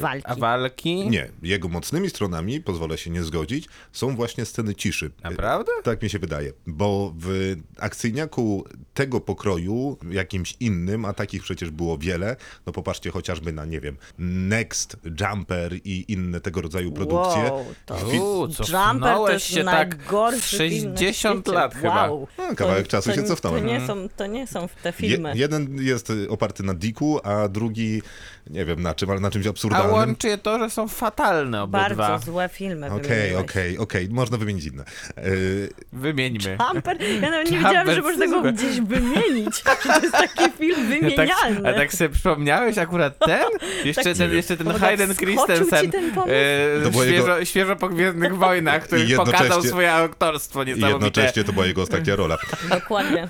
[0.00, 0.26] Walki.
[0.26, 1.08] A walki.
[1.10, 5.10] Nie, jego mocnymi stronami, pozwolę się nie zgodzić, są właśnie sceny ciszy.
[5.22, 5.72] Naprawdę?
[5.82, 11.98] Tak mi się wydaje, bo w akcyjniaku tego pokroju, jakimś innym, a takich przecież było
[11.98, 12.36] wiele,
[12.66, 17.42] no popatrzcie chociażby na, nie wiem, Next, Jumper i inne tego rodzaju produkcje.
[17.42, 21.52] Wow, to Fi- Jumper to jest się tak najgorszy film na 60 świecie.
[21.58, 22.08] lat chyba.
[22.10, 22.26] wow.
[22.38, 23.60] No, kawałek czasu to, się cofnąłem.
[23.62, 25.32] To nie, są, to nie są te Je, filmy.
[25.36, 28.02] jeden jest oparty na Diku, a drugi,
[28.50, 29.92] nie wiem na czym, ale na czymś A absurdalnym.
[29.92, 31.86] łączy je to, że są fatalne obydwa.
[31.96, 34.84] Bardzo złe filmy Okej, okej, okej, można wymienić inne.
[35.26, 36.56] Y, Wymieńmy.
[36.74, 36.96] Jumper?
[37.22, 38.54] Ja nawet nie wiedziałam, że można go super.
[38.54, 39.56] gdzieś wymienić.
[39.84, 41.68] Że to jest taki film Ja tak, wymienialny.
[41.68, 43.44] a tak sobie przypomniałeś akurat ten?
[43.84, 46.34] Jeszcze Tak- ten, jeszcze ten tak Hayden wskoczył Christensen, ci ten pomysł?
[46.80, 50.92] e, To było świeżo, jego- świeżo po Gwiezdnych Wojnach, który pokazał swoje aktorstwo I niesamowite.
[50.94, 52.38] jednocześnie to była jego ostatnia rola.
[52.68, 53.28] Dokładnie.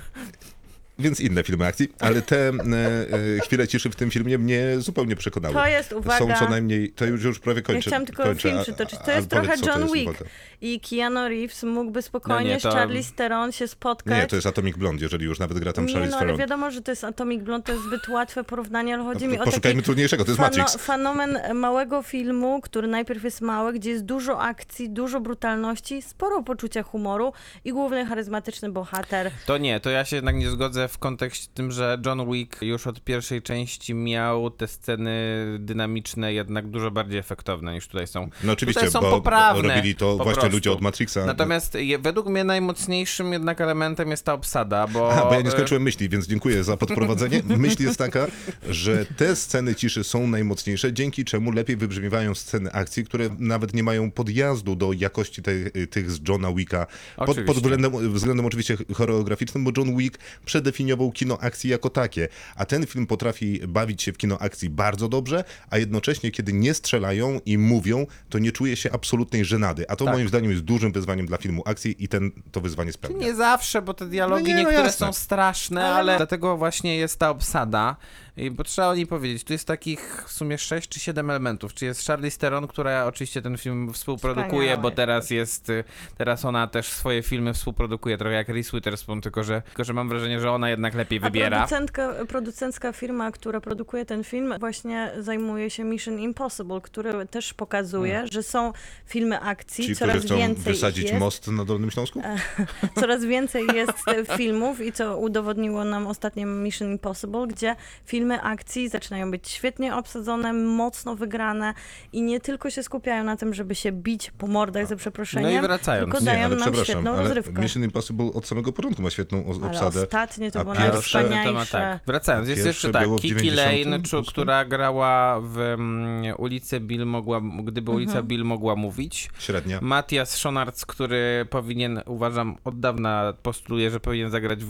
[1.01, 5.15] Więc inne filmy akcji, ale te e, e, chwile ciszy w tym filmie mnie zupełnie
[5.15, 5.53] przekonały.
[5.55, 7.77] To jest, uwaga- Są co najmniej, to już, już prawie kończę.
[7.77, 8.99] Ja chciałam tylko kończę, film przytoczyć.
[9.05, 10.23] To jest trochę co John Wick.
[10.61, 14.17] I Keanu Reeves mógłby spokojnie No nie, to- z Charlie Theron się spotkać.
[14.17, 16.71] Nie, to jest Atomic Blonde, jeżeli już nawet gra tam Nie, Charlize no ale wiadomo,
[16.71, 19.43] że to jest Atomic Blonde, to jest zbyt łatwe porównanie, ale chodzi No, mi o
[19.43, 20.75] poszukajmy taki trudniejszego, to jest Matrix.
[20.77, 26.83] Fenomen małego filmu, który najpierw jest mały, gdzie jest dużo akcji, dużo brutalności, sporo poczucia
[26.83, 27.33] humoru
[27.65, 29.31] i główny charyzmatyczny bohater.
[29.45, 32.87] To nie, to ja się jednak nie zgodzę w kontekście tym, że John Wick już
[32.87, 35.11] od pierwszej części miał te sceny
[35.59, 38.29] dynamiczne jednak dużo bardziej efektowne niż tutaj są.
[38.43, 40.50] No oczywiście, tutaj są bo poprawne, robili to po właśnie.
[40.51, 41.25] Ludzie od Matrixa.
[41.25, 45.11] Natomiast je, według mnie najmocniejszym jednak elementem jest ta obsada, bo...
[45.11, 47.41] Aha, bo ja nie e, skończyłem myśli, więc dziękuję za podprowadzenie.
[47.57, 48.27] Myśl jest taka,
[48.69, 53.83] że te sceny ciszy są najmocniejsze, dzięki czemu lepiej wybrzmiewają sceny akcji, które nawet nie
[53.83, 55.51] mają podjazdu do jakości te,
[55.87, 56.87] tych z Johna Wicka.
[57.15, 62.65] Pod, pod względem, względem oczywiście choreograficznym, bo John Wick przedefiniował kino akcji jako takie, a
[62.65, 67.39] ten film potrafi bawić się w kino akcji bardzo dobrze, a jednocześnie kiedy nie strzelają
[67.45, 69.89] i mówią, to nie czuje się absolutnej żenady.
[69.89, 70.13] A to Tak.
[70.13, 73.27] moim zdaniem jest dużym wyzwaniem dla filmu akcji i ten to wyzwanie spełnia.
[73.27, 75.07] Nie zawsze, bo te dialogi No nie, no niektóre jasne.
[75.07, 76.17] są straszne, ale...
[76.17, 77.95] dlatego właśnie jest ta obsada.
[78.37, 81.73] I, bo trzeba o niej powiedzieć, tu jest takich w sumie 6 czy 7 elementów.
[81.73, 85.83] Czy jest Charlize Theron, która oczywiście ten film współprodukuje, Wspaniała bo teraz jest, y,
[86.17, 90.09] teraz ona też swoje filmy współprodukuje, trochę jak Reese Witherspoon, tylko że, tylko że mam
[90.09, 91.57] wrażenie, że ona jednak lepiej A wybiera.
[91.57, 98.25] producentka, producencka firma, która produkuje ten film, właśnie zajmuje się Mission Impossible, który też pokazuje,
[98.31, 98.73] że są
[99.05, 101.19] filmy akcji, Ci, coraz chcą więcej wysadzić jest.
[101.19, 102.21] most na Dolnym Śląsku?
[102.99, 107.75] Coraz więcej jest e, filmów i co udowodniło nam ostatnio Mission Impossible, gdzie
[108.21, 111.73] filmy akcji zaczynają być świetnie obsadzone, mocno wygrane
[112.13, 115.57] i nie tylko się skupiają na tym, żeby się bić po mordach za przeproszeniem, No
[115.59, 116.05] i wracając.
[116.11, 117.61] tylko Nie, dają ale nam przepraszam, świetną ale rozrywkę.
[117.61, 120.03] Mission Impossible od samego początku ma świetną o- Ale obsadę.
[120.03, 121.71] ostatnie to a było najwspanialsze.
[121.71, 121.99] Tak.
[122.07, 124.31] Wracając, jest jeszcze tak, Kiki 90 Lane, właśnie.
[124.31, 128.27] która grała w mm, ulicę Bill mogła, gdyby ulica Mhm.
[128.27, 129.29] Bill mogła mówić.
[129.39, 129.79] Średnia.
[129.81, 134.65] Matias Schonarz, który powinien, uważam, od dawna postuluje, że powinien zagrać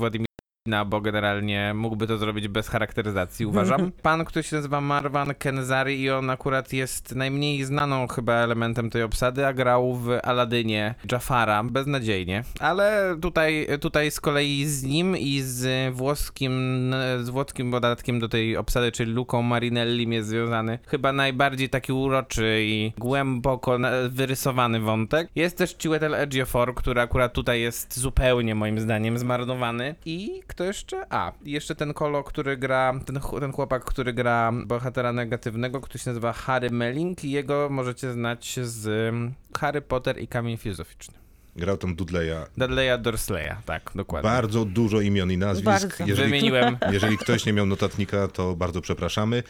[0.68, 3.92] Władimira, bo generalnie mógłby to zrobić bez charakteryzacji, uważam.
[4.02, 9.04] Pan, który się nazywa Marwan Kenzari i on akurat jest najmniej znaną chyba elementem tej
[9.04, 12.44] obsady, a grał w Aladynie Jafara, beznadziejnie.
[12.60, 18.58] Ale tutaj, tutaj z kolei z nim i z włoskim, z włoskim dodatkiem do tej
[18.58, 23.78] obsady, czyli Luką Marinellim jest związany chyba najbardziej taki uroczy i głęboko
[24.10, 25.30] wyrysowany wątek.
[25.36, 29.96] Jest też Chiwetel Ejiofor, który akurat tutaj jest zupełnie moim zdaniem zmarnowany.
[30.06, 31.06] I kto jeszcze?
[31.10, 36.00] A, jeszcze ten kolo, który gra, ten, ch- ten chłopak, który gra bohatera negatywnego, który
[36.00, 41.14] się nazywa Harry Melling i jego możecie znać z um, Harry Potter i Kamień Filozoficzny.
[41.56, 42.46] Grał tam Dudleya.
[42.58, 44.30] Dudleya Dursleya, tak, dokładnie.
[44.30, 45.66] Bardzo dużo imion i nazwisk.
[45.66, 45.88] Bardzo.
[46.06, 46.78] Jeżeli, Wymieniłem.
[46.92, 49.44] jeżeli ktoś nie miał notatnika, to bardzo przepraszamy.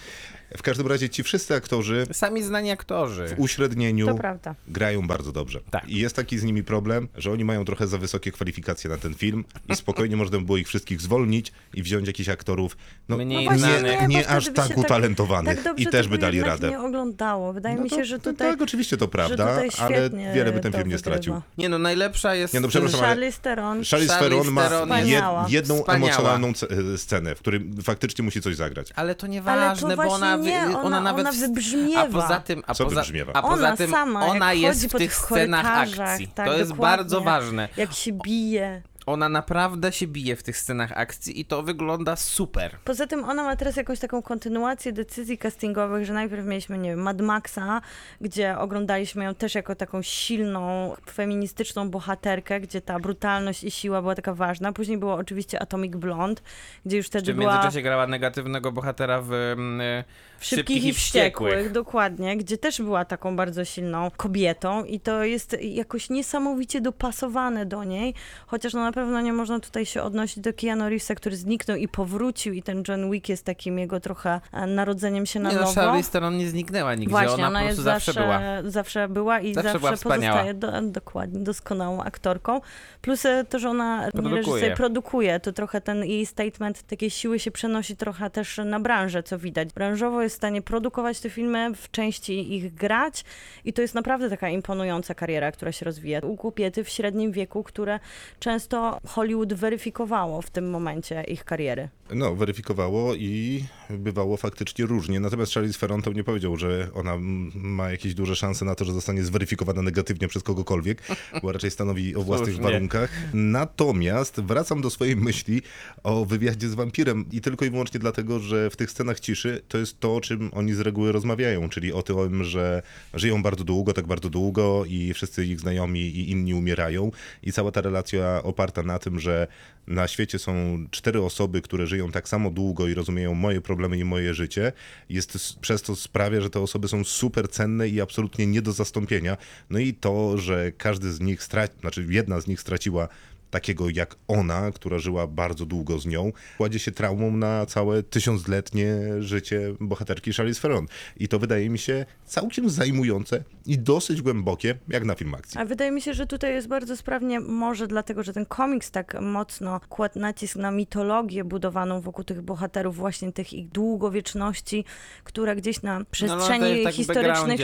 [0.58, 3.28] W każdym razie ci wszyscy aktorzy Sami znani aktorzy.
[3.28, 4.56] w uśrednieniu To prawda.
[4.68, 5.60] grają bardzo dobrze.
[5.72, 5.89] Tak.
[5.89, 9.14] I jest taki z nimi problem, że oni mają trochę za wysokie kwalifikacje na ten
[9.14, 12.78] film i spokojnie można by było ich wszystkich zwolnić i wziąć jakichś aktorów
[13.10, 15.56] no, Mniej nie, właśnie nie, nie, bo nie wtedy aż by tak się tak- utalentowanych
[15.56, 16.70] Tak dobrze i też to by dali jednak radę.
[16.70, 17.54] nie oglądało.
[17.54, 18.52] Wydaje No mi się, że to tutaj...
[18.52, 21.16] tak, oczywiście to prawda, tutaj ale świetnie wiele by ten to film nie wygrywa.
[21.18, 21.41] stracił.
[21.58, 22.54] Nie no, najlepsza jest...
[22.54, 23.84] Nie no, przepraszam, ale- Charlize Theron.
[23.84, 26.08] Charlize Charlize Theron ma Theron jed, jedną Wspaniała.
[26.14, 28.91] emocjonalną ce- scenę, w której faktycznie musi coś zagrać.
[28.95, 31.27] Ale to Ale nieważne, bo ona, nie, wy- ona- ona nawet...
[31.27, 32.01] ona wybrzmiewa.
[32.01, 33.33] A poza tym, a Co poza, wybrzmiewa?
[33.33, 36.27] a poza Ona tym sama, ona jest w po tych tych scenach korytarzach, akcji.
[36.27, 36.97] tak, to jest dokładnie.
[36.97, 37.69] bardzo ważne.
[37.77, 38.81] Jak się bije.
[39.06, 42.78] Ona naprawdę się bije w tych scenach akcji i to wygląda super.
[42.84, 46.99] Poza tym ona ma teraz jakąś taką kontynuację decyzji castingowych, że najpierw mieliśmy, nie wiem,
[46.99, 47.82] Mad Maxa,
[48.22, 54.16] gdzie oglądaliśmy ją też jako taką silną, feministyczną bohaterkę, gdzie ta brutalność i siła była
[54.16, 54.74] taka ważna.
[54.74, 56.41] Później było oczywiście Atomic Blonde,
[56.86, 60.04] gdzie już wtedy Czy w była międzyczasie grała negatywnego bohatera w mm,
[60.39, 65.58] w Szybkich i Wściekłych, dokładnie, gdzie też była taką bardzo silną kobietą i to jest
[65.62, 68.14] jakoś niesamowicie dopasowane do niej,
[68.47, 71.87] chociaż no na pewno nie można tutaj się odnosić do Keanu Reevesa, który zniknął i
[71.87, 75.61] powrócił i ten John Wick jest takim jego trochę e, narodzeniem się na Nie no,
[75.61, 75.73] nowo.
[75.73, 78.41] Charlize Theron nie zniknęła nigdzie, Właśnie, ona, ona, po jest prostu zawsze, była.
[78.71, 82.61] zawsze była i Zawsze zawsze, była pozostaje do, dokładnie doskonałą aktorką.
[83.01, 84.75] Plus e, to, że ona nie Produkuje.
[84.75, 89.39] produkuje, to trochę ten jej statement takiej siły się przenosi trochę też na branżę, co
[89.39, 89.73] widać.
[89.73, 93.25] Branżowo jest w stanie produkować te filmy, w części ich grać
[93.65, 96.19] i to jest naprawdę taka imponująca kariera, która się rozwija.
[96.19, 97.99] U kobiety w średnim wieku, które
[98.39, 101.89] często Hollywood weryfikowało w tym momencie ich kariery.
[102.16, 105.20] No, weryfikowało i bywało faktycznie różnie.
[105.20, 107.18] Natomiast Charlize Theron to nie powiedział, że ona
[107.55, 111.01] ma jakieś duże szanse na to, że zostanie zweryfikowana negatywnie przez kogokolwiek,
[111.43, 112.64] bo raczej stanowi o własnych nie.
[112.64, 113.12] warunkach.
[113.34, 115.62] Natomiast wracam do swojej myśli
[116.03, 119.78] o wywiadzie z wampirem i tylko i wyłącznie dlatego, że w tych scenach ciszy to
[119.78, 122.82] jest to, o czym oni z reguły rozmawiają, czyli o tym, że
[123.14, 127.12] żyją bardzo długo, tak bardzo długo i wszyscy ich znajomi i inni umierają
[127.43, 129.47] i cała ta relacja oparta na tym, że
[129.88, 134.04] na świecie są cztery osoby, które żyją tak samo długo i rozumieją moje problemy i
[134.04, 134.72] moje życie,
[135.10, 139.38] jest przez to sprawia, że te osoby są super cenne i absolutnie nie do zastąpienia.
[139.70, 143.08] No i to, że każdy z nich straci, znaczy jedna z nich straciła
[143.52, 148.95] takiego jak ona, która żyła bardzo długo z nią, kładzie się traumą na całe tysiącletnie
[149.20, 150.86] życie bohaterki Charlize Theron.
[151.18, 155.60] I to wydaje mi się całkiem zajmujące i dosyć głębokie, jak na film akcji.
[155.60, 159.22] A wydaje mi się, że tutaj jest bardzo sprawnie, może dlatego, że ten komiks tak
[159.22, 164.86] mocno kładł nacisk na mitologię budowaną wokół tych bohaterów, właśnie tych ich długowieczności,
[165.24, 167.62] która gdzieś na przestrzeni no, tak historycznych.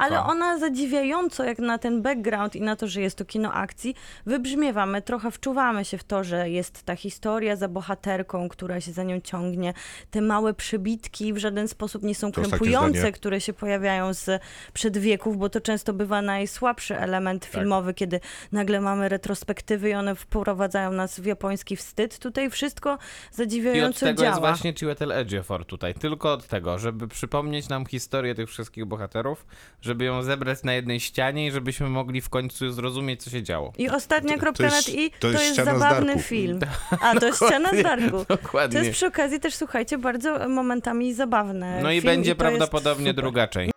[0.00, 3.94] Ale ona zadziwiająco, jak na ten background i na to, że jest to kino akcji,
[4.26, 4.86] wybrzmiewa.
[4.86, 9.02] My trochę wczuwamy się w to, że jest ta historia za bohaterką, która się za
[9.02, 9.74] nią ciągnie.
[10.10, 14.42] Te małe przebitki w żaden sposób nie są krępujące, które się pojawiają z
[14.72, 17.50] przedwieków, bo to często bywa najsłabszy element Tak.
[17.50, 18.20] filmowy, kiedy
[18.52, 22.18] nagle mamy retrospektywy i one wprowadzają nas w japoński wstyd.
[22.18, 24.30] Tutaj wszystko I od zadziwiająco tego działa.
[24.30, 25.94] jest właśnie Chiwetel Ejiofor tutaj.
[25.94, 29.46] Tylko od tego, żeby przypomnieć nam historię tych wszystkich bohaterów,
[29.80, 33.72] żeby ją zebrać na jednej ścianie i żebyśmy mogli w końcu zrozumieć, co się działo.
[33.78, 36.60] I ostatnia kropka nad i to to jest jest, ściana z zabawny film.
[37.02, 38.24] A, to jest ściana z Darku.
[38.24, 38.78] To Dokładnie.
[38.78, 41.80] jest przy okazji też, słuchajcie, bardzo momentami zabawne.
[41.82, 43.72] No i film będzie to jest prawdopodobnie druga część.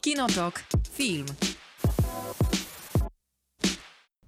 [0.00, 0.62] Kinotok.
[0.94, 1.26] Film.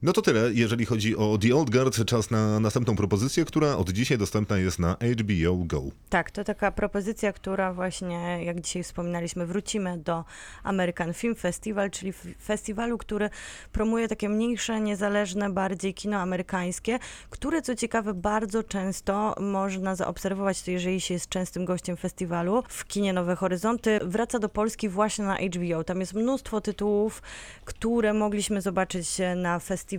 [0.03, 2.05] No to tyle, jeżeli chodzi o The Old Guard.
[2.05, 5.83] Czas na następną propozycję, która od dzisiaj dostępna jest na HBO Go.
[6.09, 10.25] Tak, to taka propozycja, która właśnie, jak dzisiaj wspominaliśmy, wrócimy do
[10.63, 13.31] American Film Festival, czyli festiwalu, który
[13.73, 16.99] promuje takie mniejsze, niezależne bardziej kino amerykańskie,
[17.31, 22.85] które co ciekawe bardzo często można zaobserwować, to jeżeli się jest częstym gościem festiwalu w
[22.85, 25.85] kinie Nowe Horyzonty, wraca do Polski właśnie na HBO.
[25.85, 27.23] Tam jest mnóstwo tytułów,
[27.65, 29.90] które mogliśmy zobaczyć e, na festiwalu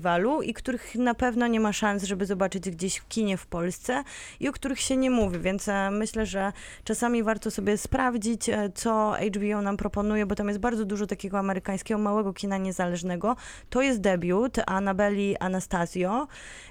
[0.43, 4.03] i których na pewno nie ma szans, żeby zobaczyć gdzieś w kinie w Polsce
[4.39, 8.69] i o których się nie mówi, więc e, myślę, że czasami warto sobie sprawdzić, e,
[8.75, 13.35] co HBO nam proponuje, bo tam jest bardzo dużo takiego amerykańskiego małego kina niezależnego.
[13.69, 16.27] To jest debiut Annabeli Anastasio,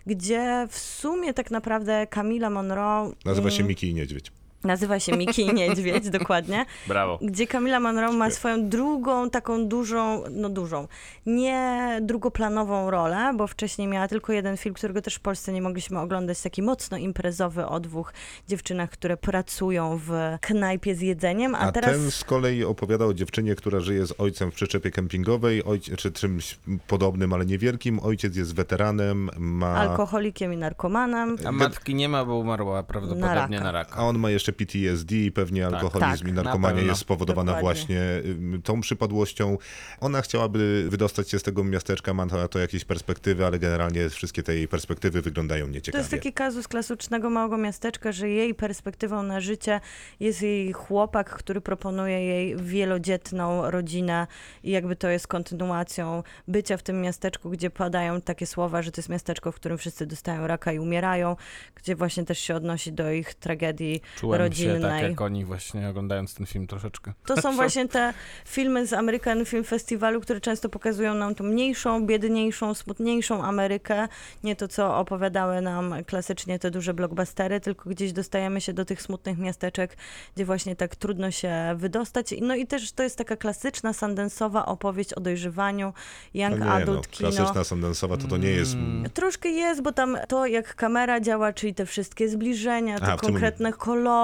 [0.06, 4.32] gdzie w sumie tak naprawdę Camila Monroe Nazywa się mm, Miki i Niedźwiedź.
[4.64, 7.18] Nazywa się Miki Niedźwiedź, dokładnie Brawo.
[7.22, 10.88] gdzie Camila Monroe ma swoją drugą, taką dużą, no dużą,
[11.26, 15.98] nie drugoplanową rolę, bo wcześniej miała tylko jeden film, którego też w Polsce nie mogliśmy
[16.00, 18.12] oglądać, taki mocno imprezowy o dwóch
[18.48, 21.90] dziewczynach, które pracują w knajpie z jedzeniem, a, A teraz...
[21.90, 26.12] ten z kolei opowiada o dziewczynie, która żyje z ojcem w przyczepie kempingowej, ojc- czy
[26.12, 28.00] czymś podobnym, ale niewielkim.
[28.02, 29.74] Ojciec jest weteranem, ma...
[29.74, 31.36] Alkoholikiem i narkomanem.
[31.46, 33.64] A matki nie ma, bo umarła prawdopodobnie raka.
[33.64, 33.96] na raka.
[33.96, 37.74] A on ma jeszcze PTSD i pewnie alkoholizm tak, i na narkomania jest spowodowana Dokładnie.
[37.74, 39.58] właśnie ym, tą przypadłością.
[40.00, 44.42] Ona chciałaby wydostać się z tego miasteczka, ma na to jakieś perspektywy, ale generalnie wszystkie
[44.42, 46.00] te jej perspektywy wyglądają To nieciekawie.
[46.00, 49.80] jest taki kazus klasycznego małego miasteczka, że jej perspektywą na życie
[50.20, 54.26] jest jej chłopak, który proponuje jej wielodzietną rodzinę
[54.64, 59.00] i jakby to jest kontynuacją bycia w tym miasteczku, gdzie padają takie słowa, że to
[59.00, 61.36] jest miasteczko, w którym wszyscy dostają raka i umierają,
[61.74, 64.00] gdzie właśnie też się odnosi do ich tragedii
[64.42, 64.76] rodzinnej.
[64.76, 67.12] się tak jak oni właśnie oglądając ten film troszeczkę.
[67.26, 68.14] To są właśnie te
[68.44, 74.08] filmy z American Film Festivalu, które często pokazują nam tą mniejszą, biedniejszą, smutniejszą Amerykę.
[74.44, 79.02] Nie to, co opowiadały nam klasycznie te duże blockbustery, tylko gdzieś dostajemy się do tych
[79.02, 79.96] smutnych miasteczek,
[80.34, 82.34] gdzie właśnie tak trudno się wydostać.
[82.40, 85.92] No i też to jest taka klasyczna, sandensowa opowieść o dojrzewaniu,
[86.34, 87.30] young No nie, adult no, kino.
[87.30, 88.74] klasyczna Sundance'owa to to nie jest...
[88.74, 89.10] Mm.
[89.10, 93.30] Troszkę jest, bo tam to, jak kamera działa, czyli te wszystkie zbliżenia, te w tym-
[93.30, 93.72] konkretne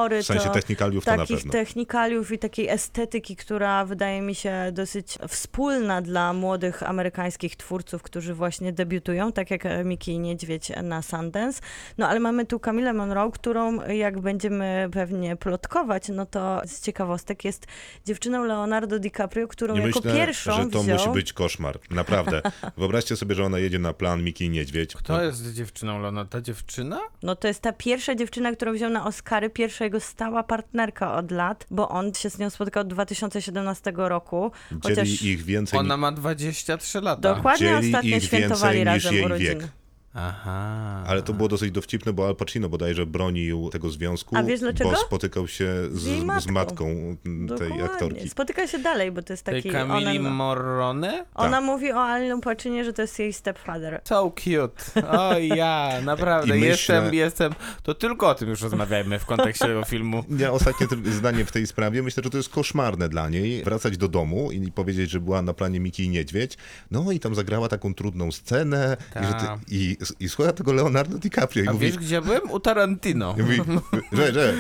[0.09, 4.34] kolory, W sensie to technikaliów to na takich technikaliów i takiej estetyki, która wydaje mi
[4.34, 10.72] się dosyć wspólna dla młodych amerykańskich twórców, którzy właśnie debiutują, tak jak Miki i Niedźwiedź
[10.82, 11.62] na Sundance.
[11.98, 17.44] No ale mamy tu Camilę Monroe, którą jak będziemy pewnie plotkować, no to z ciekawostek
[17.44, 17.66] jest
[18.07, 20.98] dziewczyną Leonardo DiCaprio, którą Nie jako myślę, pierwszą że to wziął...
[20.98, 21.78] musi być koszmar.
[21.90, 22.42] Naprawdę.
[22.76, 24.94] Wyobraźcie sobie, że ona jedzie na plan Miki i Niedźwiedź.
[24.94, 26.24] Kto jest dziewczyną Lona?
[26.24, 27.00] Ta dziewczyna?
[27.22, 31.30] No to jest ta pierwsza dziewczyna, którą wziął na Oscary, pierwsza jego stała partnerka od
[31.30, 34.51] lat, bo on się z nią spotykał od 2017 roku.
[34.70, 37.34] Dzieli Chociaż ich więcej Ona ma 23 lata.
[37.34, 39.51] dokładnie dzieli ostatnio ich świętowali więcej niż razem jej urodziny.
[39.51, 39.68] wiek.
[40.16, 41.04] Aha.
[41.06, 44.90] Ale to było dosyć dowcipne, bo Al Pacino bodajże bronił tego związku, A wiesz dlaczego?
[44.90, 46.52] bo spotykał się z, z matką.
[46.52, 47.84] matką tej Dokładnie.
[47.84, 48.28] aktorki.
[48.28, 49.70] Spotyka się dalej, bo to jest Tej taki...
[49.70, 51.24] Camili ona, Morrone?
[51.34, 54.00] ona mówi o Alnu Paczynie, że to jest jej stepfather.
[54.04, 55.08] So cute.
[55.18, 57.52] O ja, naprawdę, I myślę- jestem, jestem.
[57.82, 60.24] To tylko o tym już rozmawiajmy w kontekście tego filmu.
[60.38, 62.02] Ja ostatnie zdanie w tej sprawie.
[62.02, 65.54] Myślę, że to jest koszmarne dla niej wracać do domu i powiedzieć, że była na
[65.54, 66.56] planie Miki i Niedźwiedź.
[66.90, 69.58] No i tam zagrała taką trudną scenę i, że ty, Ta.
[69.68, 72.50] i, i słucha tego Leonardo DiCaprio i A mówi, wiesz, gdzie byłem?
[72.50, 73.34] U Tarantino.
[73.38, 73.80] i mówi
[74.12, 74.54] że, że,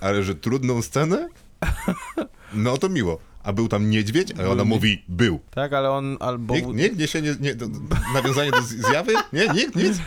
[0.00, 1.28] ale że trudną scenę?
[2.54, 3.18] No to miło.
[3.42, 4.32] A był tam niedźwiedź?
[4.40, 5.40] A ona mówi, był.
[5.50, 6.54] Tak, ale on albo...
[6.54, 7.66] Nikt, nikt nie się nie, nie do,
[8.14, 9.12] nawiązanie do zjawy?
[9.32, 9.98] Nie, nikt, nic.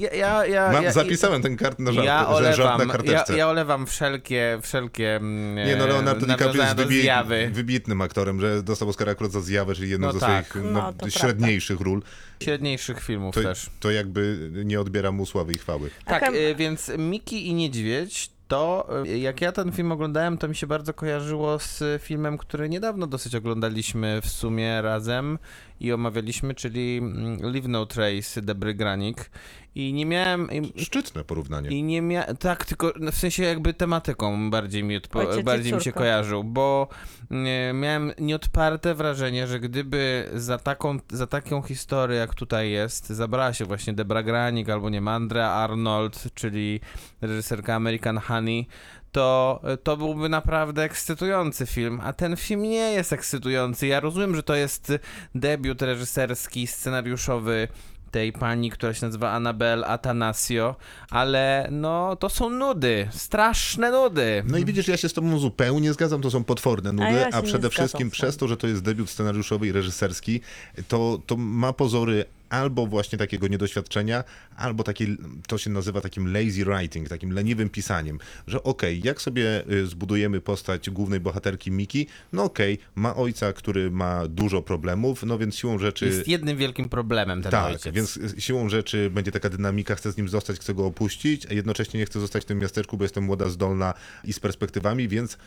[0.00, 2.84] Ja, ja, ja, Mam, ja, zapisałem ten kart na żart, ja że żart olewam, na
[2.84, 3.36] ja, karteczce.
[3.36, 7.50] ja olewam wszelkie, wszelkie mm, Nie no, Leonardo DiCaprio nawiązania jest wybi- zjawy.
[7.52, 10.46] wybitnym aktorem, że dostał Oscara akurat za zjawę, czyli jedną No ze tak.
[10.48, 12.02] swoich No, no, średniejszych ról.
[12.42, 13.70] Średniejszych filmów To, też.
[13.80, 15.90] to jakby nie odbiera mu sławy i chwały.
[16.04, 20.48] Tak, Taka- y, więc Miki i Niedźwiedź to, y, jak ja ten film oglądałem, to
[20.48, 25.38] mi się bardzo kojarzyło z filmem, który niedawno dosyć oglądaliśmy w sumie razem
[25.82, 29.30] i omawialiśmy, czyli mm, Leave No Trace Debry Granik.
[29.74, 30.48] I nie miałem...
[30.76, 31.70] Szczytne porównanie.
[31.70, 35.80] I nie miałem, tak, tylko w sensie jakby tematyką bardziej mi, odpo- Ojciec bardziej mi
[35.80, 36.88] się kojarzył, bo
[37.30, 43.52] nie, miałem nieodparte wrażenie, że gdyby za taką, za taką historię jak tutaj jest, zabrała
[43.52, 46.80] się właśnie Debra Granik albo nie wiem, Andrea Arnold, czyli
[47.20, 48.66] reżyserka American Honey,
[49.12, 53.86] to, to byłby naprawdę ekscytujący film, a ten film nie jest ekscytujący.
[53.86, 54.92] Ja rozumiem, że to jest
[55.34, 57.68] debiut reżyserski, scenariuszowy
[58.10, 60.76] tej pani, która się nazywa Annabel Atanasio,
[61.10, 64.42] ale no to są nudy, straszne nudy.
[64.46, 67.30] No i widzisz, ja się z tobą zupełnie zgadzam, to są potworne nudy, ja a,
[67.30, 70.40] się nie przede wszystkim przez to, że to jest debiut scenariuszowy i reżyserski,
[70.88, 74.24] to, to ma pozory albo właśnie takiego niedoświadczenia,
[74.56, 79.70] albo taki, to się nazywa takim lazy writing, takim leniwym pisaniem, że okej, jak sobie
[79.70, 85.38] y, zbudujemy postać głównej bohaterki Miki, no okej, ma ojca, który ma dużo problemów, no
[85.38, 86.06] więc siłą rzeczy...
[86.06, 87.94] Jest jednym wielkim problemem ten Tak, ojciec.
[87.94, 92.00] więc siłą rzeczy będzie taka dynamika, chcę z nim zostać, chcę go opuścić, a jednocześnie
[92.00, 93.94] nie chcę zostać w tym miasteczku, bo jestem młoda, zdolna
[94.24, 95.38] i z perspektywami, więc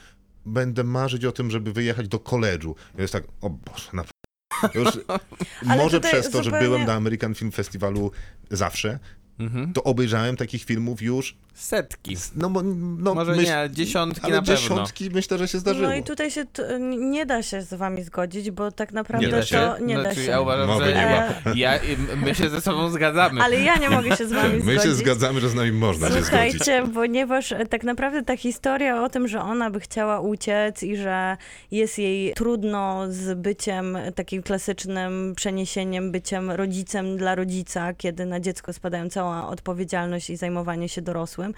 [0.45, 2.75] będę marzyć o tym, żeby wyjechać do koledżu.
[2.97, 4.03] Jest tak, o Boże, na...
[4.73, 4.89] Już,
[5.77, 8.11] może przez to, że byłem na American Film Festivalu
[8.51, 8.99] zawsze,
[9.39, 9.73] Mhm.
[9.73, 12.17] to obejrzałem takich filmów już, Setki.
[12.35, 14.55] no, bo- no Może myśl- nie, ale dziesiątki ale na pewno.
[14.55, 15.87] dziesiątki myślę, że się zdarzyło.
[15.87, 19.31] No i tutaj się t- nie da się z wami zgodzić, bo tak naprawdę Nie
[19.31, 19.73] da to się?
[19.81, 20.31] nie da znaczy, się.
[20.31, 21.05] Ja uważam, Mowy że nie
[21.45, 21.51] ma.
[21.55, 21.79] Ja,
[22.25, 23.41] my się ze sobą zgadzamy.
[23.41, 24.81] Ale ja nie mogę się z wami My zgodzić.
[24.83, 26.27] się zgadzamy, że z nami można się zgodzić.
[26.27, 30.95] Słuchajcie, ponieważ e, tak naprawdę ta historia o tym, że ona by chciała uciec i
[30.97, 31.37] że
[31.71, 38.73] jest jej trudno z byciem takim klasycznym przeniesieniem, byciem rodzicem dla rodzica, kiedy na dziecko
[38.73, 41.53] spadają cała odpowiedzialność i zajmowanie się dorosłym,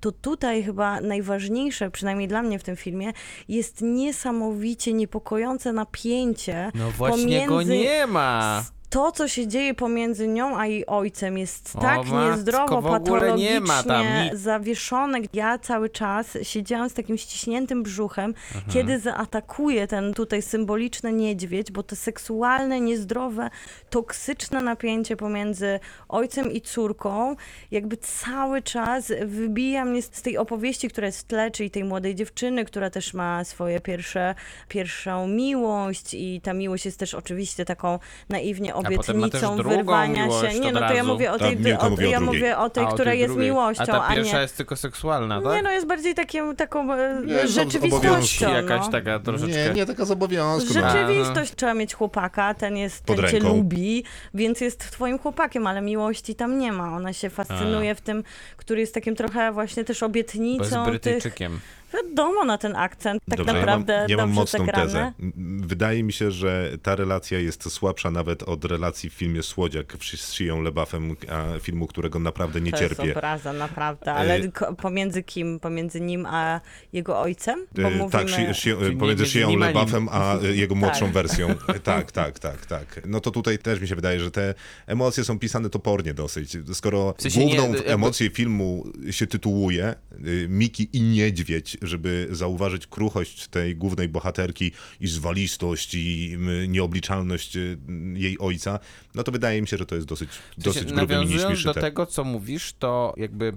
[0.00, 3.12] to tutaj chyba najważniejsze, przynajmniej dla mnie w tym filmie,
[3.48, 8.64] jest niesamowicie niepokojące napięcie No właśnie go pomiędzy nie ma.
[8.92, 14.30] To, co się dzieje pomiędzy nią a jej ojcem jest tak matko, niezdrowo, nie patologicznie
[14.32, 14.40] nic.
[14.40, 15.18] zawieszone.
[15.32, 18.34] Ja cały czas siedziałam z takim ściśniętym brzuchem,
[18.72, 23.50] kiedy zaatakuje ten tutaj symboliczny niedźwiedź, bo to seksualne, niezdrowe,
[23.90, 27.36] toksyczne napięcie pomiędzy ojcem i córką
[27.70, 32.14] jakby cały czas wybija mnie z tej opowieści, która jest w tle, czyli tej młodej
[32.14, 34.34] dziewczyny, która też ma swoje pierwsze,
[34.68, 40.60] pierwszą miłość i ta miłość jest też oczywiście taką naiwnie obietnicą drugą wyrwania miłość się.
[40.60, 42.20] Nie, od no to ja mówię o tej, o, mówi o ja drugiej.
[42.20, 43.50] mówię o tej, A, o która tej jest drugiej.
[43.50, 44.42] miłością, A ta a pierwsza nie...
[44.42, 45.54] jest tylko seksualna, tak?
[45.54, 48.08] Nie, no jest bardziej takim, taką e, Nie, są rzeczywistością.
[48.08, 48.92] obowiązki Jakaś no.
[48.92, 49.68] taka troszeczkę.
[49.68, 50.74] Nie, nie taka z obowiązku.
[50.74, 50.90] No.
[50.90, 53.48] Rzeczywistość trzeba mieć chłopaka, ten jest, Pod ten cię ręką.
[53.56, 54.04] lubi,
[54.34, 56.96] więc jest twoim chłopakiem, ale miłości tam nie ma.
[56.96, 58.24] Ona się fascynuje w tym,
[58.56, 60.84] który jest takim trochę właśnie też Bo jest obietnicą tych...
[60.84, 61.60] Brytyjczykiem.
[61.94, 64.84] Wiadomo na ten akcent, tak Dobrze, naprawdę ja mam, ja mam mocną zagrane.
[64.84, 65.12] tezę.
[65.60, 70.32] Wydaje mi się, że ta relacja jest słabsza nawet od relacji w filmie Słodziak z
[70.32, 73.04] Shią LeBuffem, a filmu, którego naprawdę nie To cierpię.
[73.06, 74.12] jest obraza, naprawdę.
[74.12, 75.60] Ale E, ko- pomiędzy kim?
[75.60, 76.60] Pomiędzy nim a
[76.92, 77.66] jego ojcem?
[77.74, 78.10] Bo E, mówimy...
[78.10, 79.76] Tak, pomiędzy między Shią nim a nim.
[79.76, 81.14] LeBuffem a jego młodszą Tak.
[81.14, 81.48] wersją.
[81.68, 83.00] E, Tak, tak, tak, tak.
[83.06, 84.54] No to tutaj też mi się wydaje, że te
[84.86, 86.56] emocje są pisane topornie dosyć.
[86.72, 89.94] Skoro W sensie nie, główną jakby- emocję filmu się tytułuje
[90.26, 97.56] y, Miki i Niedźwiedź, żeby zauważyć kruchość tej głównej bohaterki i zwalistość i mm, nieobliczalność
[97.56, 97.78] y,
[98.14, 98.78] jej ojca,
[99.14, 101.74] no to wydaje mi się, że to jest dosyć, W sensie, dosyć gruby mini do
[101.74, 103.52] tego, co mówisz, to jakby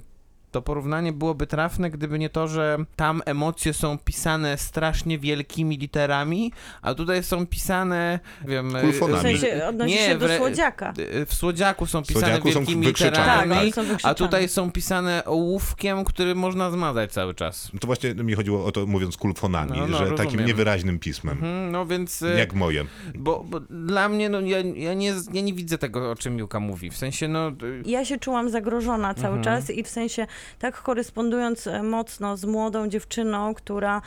[0.56, 6.52] to porównanie byłoby trafne, gdyby nie to, że tam emocje są pisane strasznie wielkimi literami,
[6.82, 8.72] a tutaj są pisane, wiem...
[8.82, 9.20] Kulfonami.
[9.20, 10.94] W sensie odnosi Nie, się do wre- słodziaka.
[11.28, 13.44] w słodziaku są pisane Słodziaku są wielkimi wykrzyczane.
[13.46, 17.72] literami, Tak, są a tutaj są pisane ołówkiem, który można zmazać cały czas.
[17.82, 20.46] To właśnie mi chodziło o to, mówiąc kulfonami, No, no, że takim rozumiem.
[20.48, 22.22] niewyraźnym pismem, Mhm, no więc...
[22.22, 22.86] e, jak moje.
[23.16, 26.60] Bo, bo dla mnie, no ja, ja, nie, ja nie widzę tego, o czym Miłka
[26.60, 26.90] mówi.
[26.90, 27.50] W sensie, no...
[27.50, 29.44] y, Ja się czułam zagrożona cały Mhm.
[29.44, 30.28] czas i w sensie
[30.60, 34.02] tak korespondując e, mocno z młodą dziewczyną, która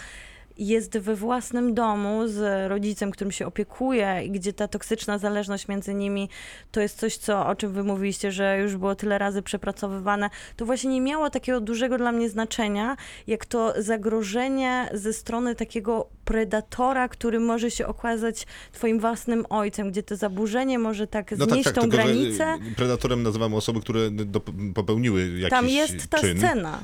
[0.59, 5.94] jest we własnym domu z rodzicem, którym się opiekuje i gdzie ta toksyczna zależność między
[5.94, 6.28] nimi
[6.70, 10.66] to jest coś, co, o czym wy mówiliście, że już było tyle razy przepracowywane, to
[10.66, 12.96] właśnie nie miało takiego dużego dla mnie znaczenia,
[13.26, 20.02] jak to zagrożenie ze strony takiego predatora, który może się okazać twoim własnym ojcem, gdzie
[20.02, 22.59] to zaburzenie może tak znieść tą tylko, że granicę.
[22.76, 24.40] predatorem nazywamy osoby, które do,
[24.74, 26.38] popełniły jakiś Tam jest ta czyn.
[26.38, 26.80] scena,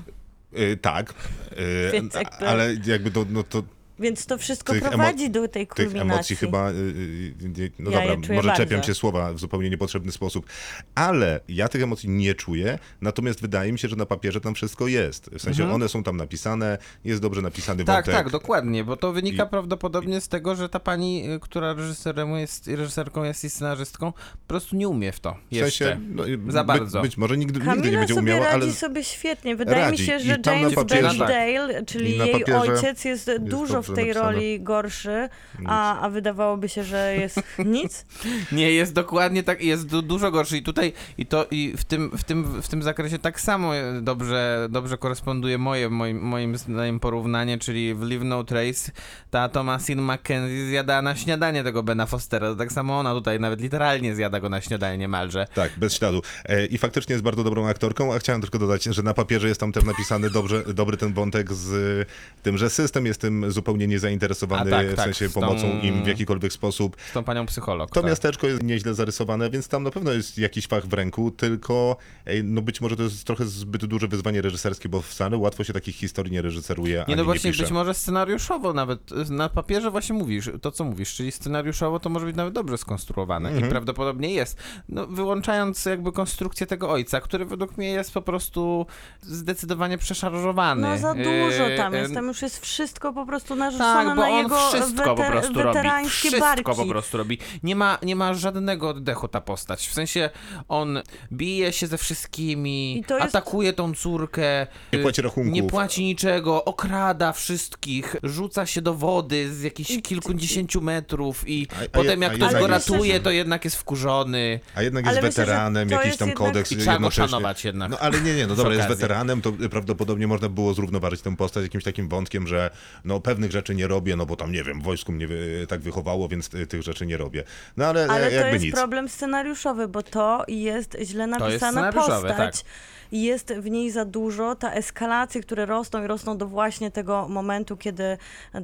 [0.81, 1.15] tak,
[1.59, 3.63] y, Więc jakby- ale jakby to, no to
[3.99, 6.01] więc to wszystko Tych prowadzi do tej tych kulminacji.
[6.15, 8.63] emocji chyba, y, y, nie- no Ja je dobra, czuję może bardzo.
[8.65, 10.47] czepiam się słowa w zupełnie niepotrzebny sposób,
[10.95, 14.87] ale ja tych emocji nie czuję, natomiast wydaje mi się, że na papierze tam wszystko
[14.89, 15.31] jest.
[15.31, 17.97] W sensie one są tam napisane, jest dobrze napisany Mhm.
[17.97, 18.25] Tak, wątek.
[18.25, 22.37] tak, dokładnie, bo to wynika I- prawdopodobnie z tego, że ta pani, y, która reżyserem
[22.37, 25.85] jest, reżyserką jest i scenarzystką, po prostu nie umie w to W jeszcze.
[25.85, 27.03] sensie, no, y, Za być, bardzo.
[27.03, 29.57] Być może nigdy, nigdy nie będzie sobie umiała, radzi ale sobie świetnie.
[29.57, 30.03] Wydaje radzi.
[30.03, 31.29] mi się, że James papierze- Baby Tak.
[31.29, 34.32] Dale, czyli jej papierze ojciec, jest, dużo w tej napisane.
[34.32, 35.28] roli gorszy,
[35.66, 38.07] a, a wydawałoby się, że jest nic.
[38.53, 42.11] Nie, jest dokładnie tak, jest du dużo gorszy i tutaj i to i w tym,
[42.18, 43.72] w tym, w tym zakresie tak samo
[44.03, 48.93] dobrze, dobrze koresponduje moje, moim, moim zdaniem porównanie, czyli w Leave No Trace
[49.30, 54.14] ta Thomasin McKenzie zjada na śniadanie tego Bena Fostera, tak samo ona tutaj nawet literalnie
[54.14, 55.47] zjada go na śniadanie niemalże.
[55.55, 56.22] Tak, bez śladu.
[56.45, 59.61] E, I faktycznie jest bardzo dobrą aktorką, a chciałem tylko dodać, że na papierze jest
[59.61, 62.09] tam też napisany dobrze, dobry ten wątek z
[62.43, 66.05] tym, że system jest tym zupełnie niezainteresowany, A tak, w tak, sensie tą- pomocą im
[66.05, 66.97] w jakikolwiek sposób.
[67.11, 67.91] Z tą panią psycholog.
[67.91, 68.11] To tak.
[68.11, 71.97] miasteczko jest nieźle zarysowane, więc tam na pewno jest jakiś fach w ręku, tylko
[72.45, 75.97] no być może to jest trochę zbyt duże wyzwanie reżyserskie, bo wcale łatwo się takich
[75.97, 77.62] historii nie reżyseruje, Nie ani no właśnie, nie pisze.
[77.62, 82.09] być może scenariuszowo nawet, y, na papierze właśnie mówisz, to co mówisz, czyli scenariuszowo to
[82.11, 83.66] może być nawet dobrze skonstruowane Mhm.
[83.66, 84.59] i prawdopodobnie jest.
[84.89, 88.87] No wyłączając jakby konstrukcję tego ojca, który według mnie jest po prostu
[89.22, 90.83] zdecydowanie przeszarżowany.
[90.89, 94.23] No za dużo tam Yy, jest, tam już jest wszystko po prostu narzucone tak, bo
[94.23, 95.89] na on jego wszystko po prostu robi.
[96.09, 96.65] Wszystko barki.
[96.65, 97.39] po prostu robi.
[97.62, 99.89] Nie ma, nie ma żadnego oddechu ta postać.
[99.89, 100.31] W sensie
[100.69, 101.03] on
[101.33, 104.67] bije się ze wszystkimi, jest- atakuje tą córkę.
[104.93, 105.53] Nie płaci rachunków.
[105.55, 111.85] Nie płaci niczego, okrada wszystkich, rzuca się do wody z jakichś kilkudziesięciu metrów i A-
[111.85, 114.61] a potem jak a ktoś go ratuje, to jednak jest wkurzony.
[114.75, 116.99] A jednak Ale jest myślę, że weteranem, to jakiś jest tam jednak- kodeks I trzeba
[116.99, 117.91] go szanować jednak.
[117.91, 121.62] No ale nie, nie, no dobra, jest weteranem, to prawdopodobnie można było zrównoważyć tę postać
[121.62, 122.71] jakimś takim wątkiem, że
[123.05, 125.29] no pewnych rzeczy nie robię, no bo tam, nie wiem, wojsku mnie
[125.69, 127.45] tak wychowało, więc tych rzeczy nie robię.
[127.77, 128.75] No ale, Ale e, to jakby jest nic.
[128.75, 132.63] problem scenariuszowy, bo to jest źle jest napisana scenariuszowe, postać.
[132.63, 132.71] tak.
[133.13, 137.77] Jest w niej za dużo, ta eskalacje, które rosną i rosną do właśnie tego momentu,
[137.77, 138.19] kiedy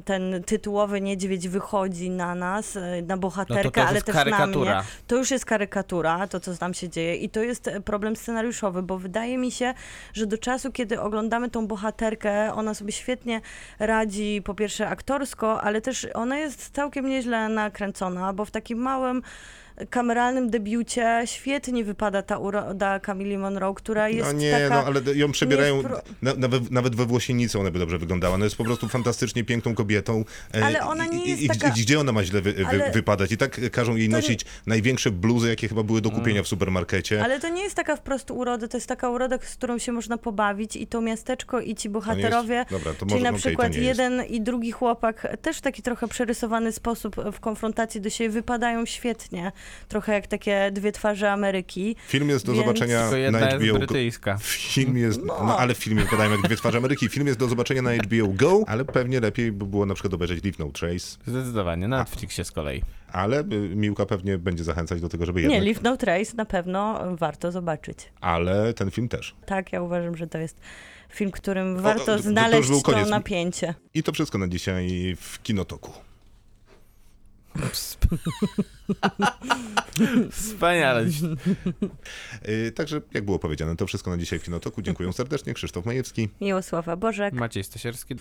[0.05, 4.15] ten tytułowy niedźwiedź wychodzi na nas, e, na bohaterkę, No to już ale jest też
[4.15, 4.75] na karykatura.
[4.81, 4.83] mnie.
[5.07, 8.83] To już jest karykatura, to co tam się dzieje i to jest e, problem scenariuszowy,
[8.83, 9.73] bo wydaje mi się,
[10.13, 13.41] że do czasu, kiedy oglądamy tą bohaterkę, ona sobie świetnie
[13.79, 19.21] radzi po pierwsze aktorsko, ale też ona jest całkiem nieźle nakręcona, bo w takim małym
[19.89, 24.69] kameralnym debiucie świetnie wypada ta uroda Camille Monroe, która jest No nie, taka...
[24.69, 28.35] no ale ją przebierają, nie wpro- na, nawet, nawet we włosienicy ona by dobrze wyglądała.
[28.35, 30.23] Ona jest po prostu fantastycznie piękną kobietą.
[30.55, 32.65] E, Ale ona nie i, jest i, taka- I gdzie ona ma źle wy, wy,
[32.67, 33.31] Ale- wypadać?
[33.31, 36.47] I tak każą jej To nie- nosić największe bluzy, jakie chyba były do kupienia w
[36.47, 37.23] supermarkecie.
[37.23, 40.17] Ale to nie jest taka wprost uroda, to jest taka uroda, z którą się można
[40.17, 43.83] pobawić i to miasteczko i ci bohaterowie, Dobra, to czyli może- na przykład to nie
[43.85, 43.99] jest.
[43.99, 48.85] jeden i drugi chłopak, też w taki trochę przerysowany sposób w konfrontacji do siebie wypadają
[48.85, 49.51] świetnie,
[49.87, 51.95] trochę jak takie dwie twarze Ameryki.
[52.07, 53.73] Film jest do Więc- zobaczenia na jedna jest HBO.
[53.73, 53.79] Go.
[53.79, 54.37] brytyjska.
[54.41, 55.57] Film jest, no.
[55.59, 57.09] ale w filmie wypadają jak dwie twarze Ameryki.
[57.09, 60.43] Film jest do zobaczenia na HBO Go, ale pewnie lepiej by było na przykład obejrzeć
[60.43, 61.17] Leave No Trace.
[61.27, 62.81] Zdecydowanie, na Netflixie z kolei.
[63.11, 63.45] Ale y,
[63.75, 65.63] Miłka pewnie będzie zachęcać do tego, żeby Nie, jednak.
[65.63, 67.97] Leave No Trace na pewno warto zobaczyć.
[68.21, 69.35] Ale ten film też.
[69.45, 70.57] Tak, ja uważam, że to jest
[71.09, 73.09] film, którym o, warto to- to już znaleźć to koniec.
[73.09, 73.73] napięcie.
[73.93, 75.91] I to wszystko na dzisiaj w Kinotoku.
[80.31, 81.05] Wspaniale.
[82.49, 84.81] Y, Także, jak było powiedziane, to wszystko na dzisiaj w Kinotoku.
[84.81, 85.53] Dziękuję serdecznie.
[85.53, 86.29] Krzysztof Majewski.
[86.41, 87.33] Miłosława Bożek.
[87.33, 88.15] Maciej Stasierski.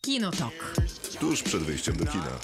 [0.00, 0.74] Kinotok.
[1.20, 2.38] Tuż przed wyjściem do kina.